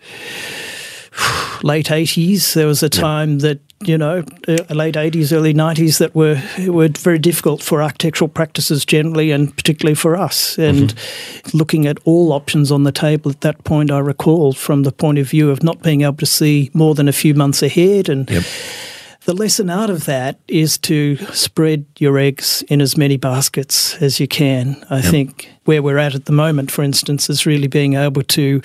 late 1.62 1.90
eighties, 1.90 2.54
there 2.54 2.66
was 2.66 2.82
a 2.82 2.88
time 2.88 3.40
that 3.40 3.60
you 3.80 3.98
know, 3.98 4.24
uh, 4.48 4.74
late 4.74 4.94
80s, 4.94 5.32
early 5.32 5.52
90s 5.52 5.98
that 5.98 6.14
were 6.14 6.40
were 6.66 6.88
very 6.88 7.18
difficult 7.18 7.62
for 7.62 7.82
architectural 7.82 8.28
practices 8.28 8.84
generally, 8.84 9.30
and 9.30 9.54
particularly 9.54 9.94
for 9.94 10.16
us. 10.16 10.58
And 10.58 10.94
mm-hmm. 10.94 11.58
looking 11.58 11.86
at 11.86 11.98
all 12.04 12.32
options 12.32 12.72
on 12.72 12.84
the 12.84 12.92
table 12.92 13.30
at 13.30 13.42
that 13.42 13.62
point, 13.64 13.90
I 13.90 13.98
recall 13.98 14.54
from 14.54 14.84
the 14.84 14.92
point 14.92 15.18
of 15.18 15.28
view 15.28 15.50
of 15.50 15.62
not 15.62 15.82
being 15.82 16.02
able 16.02 16.16
to 16.16 16.26
see 16.26 16.70
more 16.72 16.94
than 16.94 17.08
a 17.08 17.12
few 17.12 17.34
months 17.34 17.62
ahead, 17.62 18.08
and. 18.08 18.28
Yep. 18.30 18.44
The 19.26 19.34
lesson 19.34 19.70
out 19.70 19.90
of 19.90 20.04
that 20.04 20.38
is 20.46 20.78
to 20.78 21.16
spread 21.34 21.84
your 21.98 22.16
eggs 22.16 22.62
in 22.68 22.80
as 22.80 22.96
many 22.96 23.16
baskets 23.16 24.00
as 24.00 24.20
you 24.20 24.28
can. 24.28 24.76
I 24.88 25.00
yep. 25.00 25.04
think 25.06 25.50
where 25.64 25.82
we're 25.82 25.98
at 25.98 26.14
at 26.14 26.26
the 26.26 26.32
moment, 26.32 26.70
for 26.70 26.84
instance, 26.84 27.28
is 27.28 27.44
really 27.44 27.66
being 27.66 27.94
able 27.94 28.22
to 28.22 28.62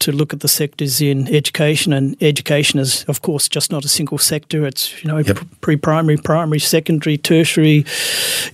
to 0.00 0.12
look 0.12 0.34
at 0.34 0.40
the 0.40 0.48
sectors 0.48 1.00
in 1.00 1.34
education, 1.34 1.94
and 1.94 2.22
education 2.22 2.80
is, 2.80 3.04
of 3.04 3.22
course, 3.22 3.48
just 3.48 3.72
not 3.72 3.86
a 3.86 3.88
single 3.88 4.18
sector. 4.18 4.66
It's 4.66 5.02
you 5.02 5.08
know 5.08 5.16
yep. 5.16 5.38
pre-primary, 5.62 6.18
primary, 6.18 6.60
secondary, 6.60 7.16
tertiary, 7.16 7.86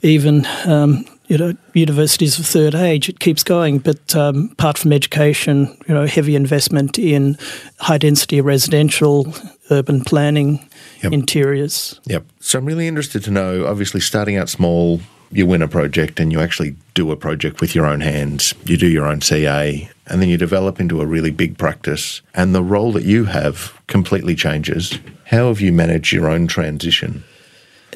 even. 0.03 0.47
Um, 0.67 1.05
you 1.27 1.39
know, 1.39 1.55
universities 1.75 2.41
of 2.41 2.47
third 2.47 2.75
age, 2.75 3.09
it 3.09 3.21
keeps 3.21 3.45
going. 3.45 3.79
But 3.79 4.17
um, 4.17 4.49
apart 4.51 4.77
from 4.77 4.93
education, 4.93 5.69
you 5.87 5.95
know, 5.95 6.05
heavy 6.05 6.35
investment 6.35 6.99
in 6.99 7.39
high 7.79 7.99
density 7.99 8.41
residential, 8.41 9.33
urban 9.71 10.03
planning, 10.03 10.69
yep. 11.03 11.13
interiors. 11.13 12.01
Yep. 12.05 12.25
So 12.41 12.59
I'm 12.59 12.65
really 12.65 12.89
interested 12.89 13.25
to 13.25 13.31
know, 13.31 13.67
obviously, 13.67 14.01
starting 14.01 14.37
out 14.37 14.49
small, 14.49 15.01
you 15.33 15.47
win 15.47 15.63
a 15.63 15.69
project 15.69 16.19
and 16.19 16.33
you 16.33 16.41
actually 16.41 16.75
do 16.95 17.11
a 17.13 17.17
project 17.17 17.61
with 17.61 17.75
your 17.75 17.87
own 17.87 18.01
hands. 18.01 18.55
You 18.65 18.77
do 18.77 18.89
your 18.89 19.07
own 19.07 19.21
CA 19.21 19.89
and 20.07 20.21
then 20.21 20.29
you 20.29 20.37
develop 20.37 20.81
into 20.81 21.01
a 21.01 21.07
really 21.07 21.31
big 21.31 21.57
practice 21.57 22.21
and 22.35 22.55
the 22.55 22.63
role 22.63 22.93
that 22.93 23.05
you 23.05 23.27
have 23.27 23.79
completely 23.87 24.35
changes. 24.35 24.99
How 25.27 25.49
have 25.49 25.61
you 25.61 25.73
managed 25.73 26.13
your 26.13 26.29
own 26.29 26.49
transition? 26.49 27.23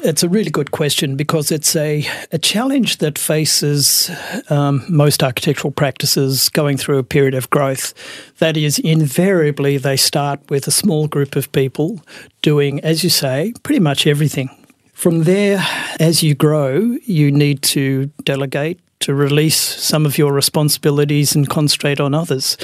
It's 0.03 0.23
a 0.23 0.29
really 0.29 0.51
good 0.51 0.71
question 0.71 1.15
because 1.15 1.51
it's 1.51 1.75
a, 1.75 2.05
a 2.31 2.37
challenge 2.37 2.97
that 2.97 3.17
faces 3.17 4.11
um, 4.49 4.83
most 4.89 5.23
architectural 5.23 5.71
practices 5.71 6.49
going 6.49 6.77
through 6.77 6.99
a 6.99 7.03
period 7.03 7.33
of 7.33 7.49
growth. 7.49 7.93
That 8.39 8.57
is, 8.57 8.77
invariably, 8.77 9.77
they 9.77 9.97
start 9.97 10.41
with 10.49 10.67
a 10.67 10.71
small 10.71 11.07
group 11.07 11.35
of 11.35 11.51
people 11.51 12.01
doing, 12.41 12.81
as 12.81 13.03
you 13.03 13.09
say, 13.09 13.53
pretty 13.63 13.79
much 13.79 14.05
everything. 14.05 14.49
From 14.93 15.23
there, 15.23 15.65
as 15.99 16.21
you 16.21 16.35
grow, 16.35 16.97
you 17.03 17.31
need 17.31 17.61
to 17.63 18.07
delegate, 18.23 18.79
to 19.01 19.13
release 19.13 19.57
some 19.57 20.05
of 20.05 20.17
your 20.17 20.33
responsibilities 20.33 21.35
and 21.35 21.49
concentrate 21.49 21.99
on 21.99 22.13
others. 22.13 22.57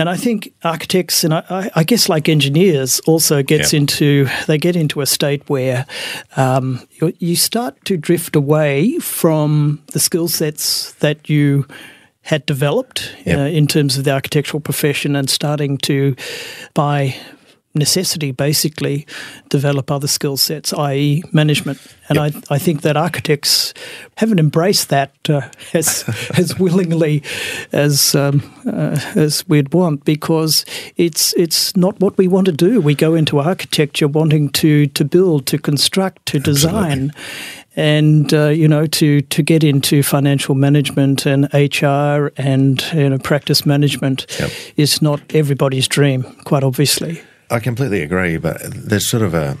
And 0.00 0.08
I 0.08 0.16
think 0.16 0.54
architects 0.64 1.24
and 1.24 1.34
I, 1.34 1.70
I 1.74 1.84
guess 1.84 2.08
like 2.08 2.26
engineers 2.30 3.00
also 3.00 3.42
gets 3.42 3.74
yeah. 3.74 3.80
into 3.80 4.28
they 4.46 4.56
get 4.56 4.74
into 4.74 5.02
a 5.02 5.06
state 5.06 5.46
where 5.46 5.84
um, 6.38 6.80
you, 6.92 7.12
you 7.18 7.36
start 7.36 7.84
to 7.84 7.98
drift 7.98 8.34
away 8.34 8.98
from 9.00 9.82
the 9.92 10.00
skill 10.00 10.26
sets 10.26 10.92
that 10.94 11.28
you 11.28 11.66
had 12.22 12.46
developed 12.46 13.14
yep. 13.26 13.38
uh, 13.38 13.42
in 13.42 13.66
terms 13.66 13.98
of 13.98 14.04
the 14.04 14.10
architectural 14.10 14.60
profession 14.60 15.14
and 15.14 15.28
starting 15.28 15.76
to 15.76 16.16
by 16.72 17.14
necessity 17.74 18.32
basically 18.32 19.06
develop 19.48 19.90
other 19.90 20.08
skill 20.08 20.36
sets, 20.36 20.72
i.e., 20.72 21.22
management. 21.32 21.78
And 22.08 22.18
yep. 22.18 22.44
I, 22.50 22.56
I 22.56 22.58
think 22.58 22.82
that 22.82 22.96
architects 22.96 23.72
haven't 24.16 24.40
embraced 24.40 24.88
that 24.88 25.14
uh, 25.28 25.42
as 25.74 26.04
as 26.36 26.58
willingly 26.58 27.22
as 27.72 28.14
um, 28.14 28.42
uh, 28.66 28.98
as 29.14 29.48
we'd 29.48 29.72
want 29.72 30.04
because 30.04 30.64
it's 30.96 31.32
it's 31.34 31.76
not 31.76 32.00
what 32.00 32.18
we 32.18 32.26
want 32.26 32.46
to 32.46 32.52
do. 32.52 32.80
We 32.80 32.94
go 32.94 33.14
into 33.14 33.38
architecture 33.38 34.08
wanting 34.08 34.50
to 34.50 34.88
to 34.88 35.04
build, 35.04 35.46
to 35.46 35.58
construct, 35.58 36.26
to 36.26 36.40
design. 36.40 37.12
Absolutely. 37.14 37.60
And 37.76 38.34
uh, 38.34 38.48
you 38.48 38.66
know 38.66 38.86
to, 38.86 39.20
to 39.20 39.42
get 39.42 39.62
into 39.62 40.02
financial 40.02 40.56
management 40.56 41.24
and 41.24 41.44
HR 41.54 42.32
and 42.36 42.82
you 42.92 43.08
know 43.08 43.18
practice 43.18 43.64
management 43.64 44.26
yep. 44.40 44.50
is 44.76 45.00
not 45.00 45.20
everybody's 45.32 45.86
dream, 45.86 46.24
quite 46.44 46.64
obviously. 46.64 47.22
I 47.50 47.58
completely 47.58 48.02
agree, 48.02 48.36
but 48.36 48.60
there's 48.62 49.06
sort 49.06 49.24
of 49.24 49.34
a 49.34 49.58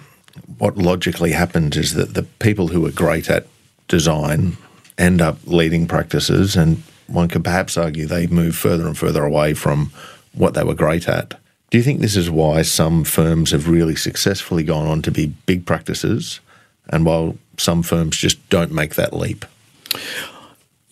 what 0.58 0.78
logically 0.78 1.32
happens 1.32 1.76
is 1.76 1.94
that 1.94 2.14
the 2.14 2.22
people 2.22 2.68
who 2.68 2.86
are 2.86 2.92
great 2.92 3.28
at 3.28 3.46
design 3.88 4.56
end 4.96 5.20
up 5.20 5.38
leading 5.44 5.88
practices, 5.88 6.56
and 6.56 6.82
one 7.08 7.28
could 7.28 7.42
perhaps 7.42 7.76
argue 7.76 8.06
they 8.06 8.28
move 8.28 8.54
further 8.54 8.86
and 8.86 8.96
further 8.96 9.24
away 9.24 9.54
from 9.54 9.92
what 10.32 10.54
they 10.54 10.62
were 10.62 10.74
great 10.74 11.08
at. 11.08 11.30
Do 11.70 11.78
you 11.78 11.84
think 11.84 12.00
this 12.00 12.16
is 12.16 12.30
why 12.30 12.62
some 12.62 13.02
firms 13.04 13.50
have 13.50 13.68
really 13.68 13.96
successfully 13.96 14.62
gone 14.62 14.86
on 14.86 15.02
to 15.02 15.10
be 15.10 15.26
big 15.46 15.66
practices, 15.66 16.40
and 16.88 17.04
while 17.04 17.36
some 17.58 17.82
firms 17.82 18.16
just 18.16 18.48
don't 18.50 18.72
make 18.72 18.94
that 18.94 19.12
leap? 19.12 19.44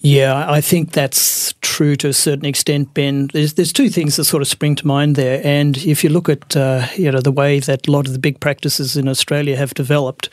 Yeah, 0.00 0.48
I 0.48 0.60
think 0.60 0.92
that's 0.92 1.54
true 1.60 1.96
to 1.96 2.08
a 2.08 2.12
certain 2.12 2.44
extent, 2.44 2.94
Ben. 2.94 3.30
There's 3.32 3.54
there's 3.54 3.72
two 3.72 3.88
things 3.88 4.14
that 4.14 4.24
sort 4.24 4.42
of 4.42 4.48
spring 4.48 4.76
to 4.76 4.86
mind 4.86 5.16
there, 5.16 5.40
and 5.44 5.76
if 5.78 6.04
you 6.04 6.10
look 6.10 6.28
at 6.28 6.56
uh, 6.56 6.86
you 6.96 7.10
know 7.10 7.20
the 7.20 7.32
way 7.32 7.58
that 7.58 7.88
a 7.88 7.90
lot 7.90 8.06
of 8.06 8.12
the 8.12 8.20
big 8.20 8.38
practices 8.38 8.96
in 8.96 9.08
Australia 9.08 9.56
have 9.56 9.74
developed, 9.74 10.28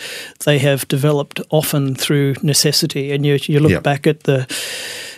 they 0.46 0.60
have 0.60 0.88
developed 0.88 1.42
often 1.50 1.96
through 1.96 2.36
necessity. 2.44 3.12
And 3.12 3.26
you 3.26 3.40
you 3.48 3.60
look 3.60 3.72
yep. 3.72 3.82
back 3.82 4.06
at 4.06 4.24
the 4.24 4.46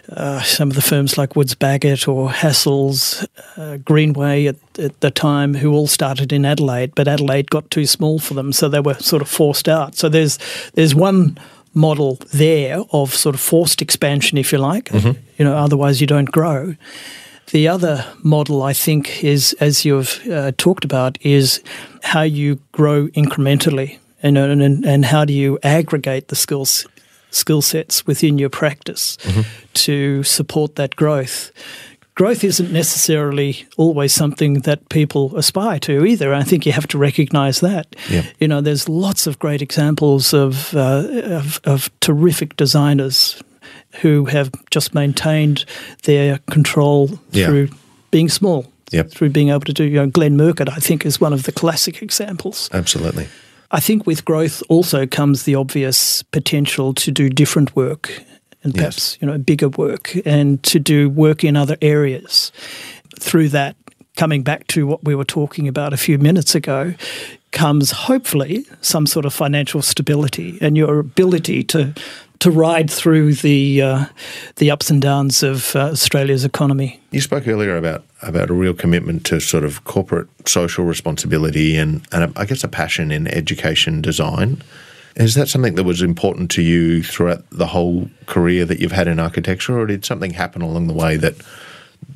uh, 0.09 0.41
some 0.43 0.69
of 0.69 0.75
the 0.75 0.81
firms 0.81 1.17
like 1.17 1.35
Woods 1.35 1.53
Bagot 1.53 2.07
or 2.07 2.29
Hassell's, 2.29 3.27
uh, 3.57 3.75
Greenway 3.77 4.45
at, 4.45 4.55
at, 4.79 4.97
the 5.01 5.11
time, 5.11 5.55
who 5.55 5.73
all 5.73 5.87
started 5.87 6.31
in 6.31 6.45
Adelaide, 6.45 6.95
but 6.95 7.09
Adelaide 7.09 7.49
got 7.49 7.69
too 7.69 7.85
small 7.85 8.17
for 8.17 8.33
them, 8.33 8.53
so 8.53 8.69
they 8.69 8.79
were 8.79 8.93
sort 8.95 9.21
of 9.21 9.27
forced 9.27 9.67
out. 9.67 9.95
So 9.95 10.07
there's 10.07 10.39
there's 10.75 10.95
one 10.95 11.37
model 11.77 12.17
there 12.33 12.83
of 12.91 13.13
sort 13.13 13.35
of 13.35 13.41
forced 13.41 13.81
expansion, 13.81 14.37
if 14.37 14.51
you 14.51 14.57
like. 14.57 14.89
Mm-hmm. 14.89 15.19
You 15.37 15.45
know, 15.45 15.55
otherwise 15.55 16.01
you 16.01 16.07
don't 16.07 16.31
grow. 16.31 16.75
The 17.51 17.69
other 17.69 18.05
model, 18.23 18.63
I 18.63 18.73
think, 18.73 19.23
is 19.23 19.55
as 19.61 19.85
you've 19.85 20.19
uh, 20.27 20.51
talked 20.57 20.83
about, 20.83 21.17
is 21.21 21.61
how 22.03 22.23
you 22.23 22.59
grow 22.73 23.07
incrementally, 23.09 23.99
and, 24.21 24.37
and 24.37 24.85
and 24.85 25.05
how 25.05 25.23
do 25.23 25.31
you 25.31 25.57
aggregate 25.63 26.27
the 26.27 26.35
skills 26.35 26.85
skill 27.29 27.61
sets 27.61 28.05
within 28.07 28.37
your 28.37 28.49
practice 28.49 29.17
mm-hmm. 29.17 29.41
to 29.73 30.23
support 30.23 30.75
that 30.75 30.95
growth 30.95 31.51
growth 32.17 32.43
isn't 32.43 32.71
necessarily 32.71 33.67
always 33.77 34.11
something 34.11 34.61
that 34.61 34.89
people 34.89 35.37
aspire 35.37 35.77
to 35.79 36.03
either. 36.03 36.33
I 36.33 36.41
think 36.41 36.65
you 36.65 36.71
have 36.71 36.87
to 36.87 36.97
recognise 36.97 37.59
that. 37.59 37.95
Yeah. 38.09 38.23
You 38.39 38.47
know, 38.47 38.59
there's 38.59 38.89
lots 38.89 39.27
of 39.27 39.37
great 39.37 39.61
examples 39.61 40.33
of, 40.33 40.73
uh, 40.75 41.07
of, 41.23 41.61
of 41.63 41.91
terrific 41.99 42.57
designers 42.57 43.41
who 44.01 44.25
have 44.25 44.51
just 44.71 44.95
maintained 44.95 45.63
their 46.03 46.39
control 46.49 47.19
yeah. 47.31 47.45
through 47.45 47.69
being 48.09 48.29
small. 48.29 48.65
Yep. 48.91 49.11
Through 49.11 49.29
being 49.29 49.49
able 49.49 49.61
to 49.61 49.73
do, 49.73 49.83
you 49.83 49.97
know, 49.97 50.07
Glenn 50.07 50.37
Murcutt, 50.37 50.69
I 50.69 50.77
think, 50.77 51.05
is 51.05 51.19
one 51.19 51.33
of 51.33 51.43
the 51.43 51.51
classic 51.51 52.01
examples. 52.01 52.69
Absolutely. 52.71 53.27
I 53.69 53.81
think 53.81 54.07
with 54.07 54.23
growth 54.23 54.63
also 54.69 55.05
comes 55.05 55.43
the 55.43 55.55
obvious 55.55 56.23
potential 56.23 56.93
to 56.93 57.11
do 57.11 57.29
different 57.29 57.75
work 57.75 58.23
and 58.63 58.73
perhaps 58.75 59.13
yes. 59.13 59.17
you 59.21 59.27
know 59.27 59.37
bigger 59.37 59.69
work 59.69 60.15
and 60.25 60.61
to 60.63 60.79
do 60.79 61.09
work 61.09 61.43
in 61.43 61.55
other 61.55 61.77
areas 61.81 62.51
through 63.19 63.49
that 63.49 63.75
coming 64.15 64.43
back 64.43 64.65
to 64.67 64.87
what 64.87 65.03
we 65.03 65.15
were 65.15 65.25
talking 65.25 65.67
about 65.67 65.93
a 65.93 65.97
few 65.97 66.17
minutes 66.17 66.55
ago 66.55 66.93
comes 67.51 67.91
hopefully 67.91 68.65
some 68.81 69.07
sort 69.07 69.25
of 69.25 69.33
financial 69.33 69.81
stability 69.81 70.57
and 70.61 70.75
your 70.77 70.99
ability 70.99 71.63
to 71.63 71.93
to 72.39 72.51
ride 72.51 72.89
through 72.89 73.33
the 73.33 73.81
uh, 73.81 74.05
the 74.57 74.69
ups 74.69 74.89
and 74.89 75.01
downs 75.01 75.43
of 75.43 75.75
uh, 75.75 75.89
Australia's 75.91 76.45
economy. 76.45 76.99
You 77.11 77.21
spoke 77.21 77.47
earlier 77.47 77.77
about 77.77 78.03
about 78.21 78.49
a 78.49 78.53
real 78.53 78.73
commitment 78.73 79.25
to 79.27 79.39
sort 79.39 79.63
of 79.63 79.83
corporate 79.85 80.27
social 80.47 80.85
responsibility 80.85 81.77
and, 81.77 82.05
and 82.11 82.25
a, 82.35 82.39
I 82.39 82.45
guess 82.45 82.63
a 82.63 82.67
passion 82.67 83.11
in 83.11 83.27
education 83.27 84.01
design. 84.01 84.61
Is 85.17 85.33
that 85.33 85.49
something 85.49 85.73
that 85.75 85.83
was 85.83 86.03
important 86.03 86.51
to 86.51 86.61
you 86.61 87.01
throughout 87.01 87.49
the 87.49 87.65
whole 87.65 88.09
career 88.27 88.65
that 88.65 88.79
you've 88.79 88.91
had 88.91 89.07
in 89.07 89.19
architecture, 89.19 89.79
or 89.79 89.87
did 89.87 90.05
something 90.05 90.31
happen 90.31 90.61
along 90.61 90.87
the 90.87 90.93
way 90.93 91.17
that 91.17 91.35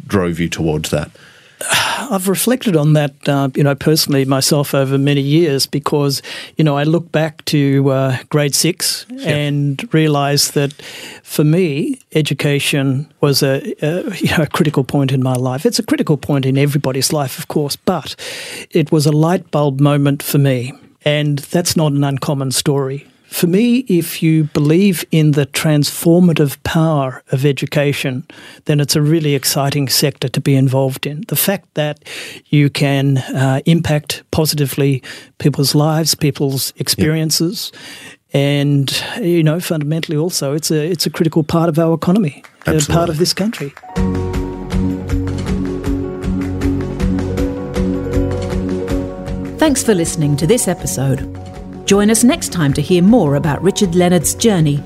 drove 0.05 0.39
you 0.39 0.47
towards 0.47 0.91
that? 0.91 1.09
I've 2.11 2.27
reflected 2.27 2.75
on 2.75 2.93
that, 2.93 3.27
uh, 3.27 3.49
you 3.55 3.63
know, 3.63 3.73
personally 3.73 4.23
myself 4.25 4.75
over 4.75 4.99
many 4.99 5.21
years 5.21 5.65
because, 5.65 6.21
you 6.57 6.63
know, 6.63 6.77
I 6.77 6.83
look 6.83 7.11
back 7.11 7.43
to 7.45 7.89
uh, 7.89 8.17
grade 8.29 8.53
six 8.53 9.07
and 9.21 9.91
realise 9.91 10.51
that 10.51 10.73
for 11.23 11.43
me, 11.43 11.99
education 12.13 13.11
was 13.19 13.41
a, 13.41 13.73
a, 13.81 14.15
you 14.17 14.29
know, 14.37 14.43
a 14.43 14.47
critical 14.47 14.83
point 14.83 15.11
in 15.11 15.23
my 15.23 15.33
life. 15.33 15.65
It's 15.65 15.79
a 15.79 15.83
critical 15.83 16.17
point 16.17 16.45
in 16.45 16.55
everybody's 16.55 17.11
life, 17.11 17.39
of 17.39 17.47
course, 17.47 17.75
but 17.75 18.15
it 18.69 18.91
was 18.91 19.07
a 19.07 19.11
light 19.11 19.49
bulb 19.49 19.79
moment 19.79 20.21
for 20.21 20.37
me 20.37 20.73
and 21.03 21.39
that's 21.39 21.75
not 21.75 21.91
an 21.91 22.03
uncommon 22.03 22.51
story 22.51 23.07
for 23.31 23.47
me, 23.47 23.77
if 23.87 24.21
you 24.21 24.43
believe 24.43 25.05
in 25.09 25.31
the 25.31 25.45
transformative 25.45 26.61
power 26.63 27.23
of 27.31 27.45
education, 27.45 28.27
then 28.65 28.81
it's 28.81 28.95
a 28.95 29.01
really 29.01 29.35
exciting 29.35 29.87
sector 29.87 30.27
to 30.27 30.41
be 30.41 30.53
involved 30.53 31.07
in. 31.07 31.23
The 31.29 31.37
fact 31.37 31.73
that 31.75 32.03
you 32.47 32.69
can 32.69 33.19
uh, 33.19 33.61
impact 33.65 34.23
positively 34.31 35.01
people's 35.37 35.73
lives, 35.73 36.13
people's 36.13 36.73
experiences, 36.75 37.71
yep. 37.73 38.13
and 38.33 39.03
you 39.21 39.43
know, 39.43 39.61
fundamentally, 39.61 40.17
also, 40.17 40.53
it's 40.53 40.69
a 40.69 40.91
it's 40.91 41.05
a 41.05 41.09
critical 41.09 41.43
part 41.43 41.69
of 41.69 41.79
our 41.79 41.93
economy, 41.93 42.43
a 42.67 42.81
part 42.81 43.09
of 43.09 43.17
this 43.17 43.33
country. 43.33 43.73
Thanks 49.61 49.83
for 49.83 49.93
listening 49.93 50.35
to 50.37 50.47
this 50.47 50.67
episode. 50.67 51.19
Join 51.85 52.09
us 52.09 52.23
next 52.23 52.51
time 52.51 52.73
to 52.73 52.81
hear 52.81 53.03
more 53.03 53.35
about 53.35 53.61
Richard 53.61 53.93
Leonard's 53.93 54.33
journey. 54.33 54.77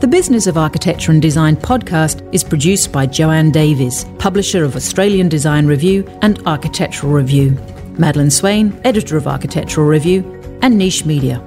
The 0.00 0.08
Business 0.10 0.46
of 0.46 0.56
Architecture 0.56 1.12
and 1.12 1.20
Design 1.20 1.54
podcast 1.54 2.26
is 2.32 2.42
produced 2.42 2.92
by 2.92 3.04
Joanne 3.04 3.50
Davies, 3.50 4.06
publisher 4.18 4.64
of 4.64 4.74
Australian 4.74 5.28
Design 5.28 5.66
Review 5.66 6.08
and 6.22 6.42
Architectural 6.46 7.12
Review, 7.12 7.50
Madeline 7.98 8.30
Swain, 8.30 8.80
editor 8.84 9.18
of 9.18 9.28
Architectural 9.28 9.86
Review, 9.86 10.22
and 10.62 10.78
Niche 10.78 11.04
Media. 11.04 11.38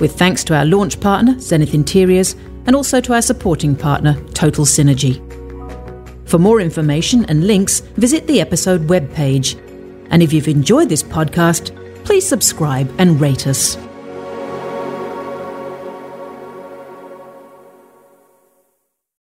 With 0.00 0.16
thanks 0.16 0.44
to 0.44 0.56
our 0.56 0.64
launch 0.64 0.98
partner, 0.98 1.38
Zenith 1.38 1.74
Interiors, 1.74 2.36
and 2.64 2.74
also 2.74 3.02
to 3.02 3.12
our 3.12 3.20
supporting 3.20 3.76
partner, 3.76 4.18
Total 4.32 4.64
Synergy. 4.64 5.20
For 6.26 6.38
more 6.38 6.62
information 6.62 7.26
and 7.26 7.46
links, 7.46 7.80
visit 7.80 8.26
the 8.26 8.40
episode 8.40 8.86
webpage. 8.86 9.60
And 10.10 10.22
if 10.22 10.32
you've 10.32 10.48
enjoyed 10.48 10.88
this 10.88 11.02
podcast, 11.02 11.74
please 12.04 12.26
subscribe 12.26 12.92
and 12.98 13.20
rate 13.20 13.46
us. 13.46 13.76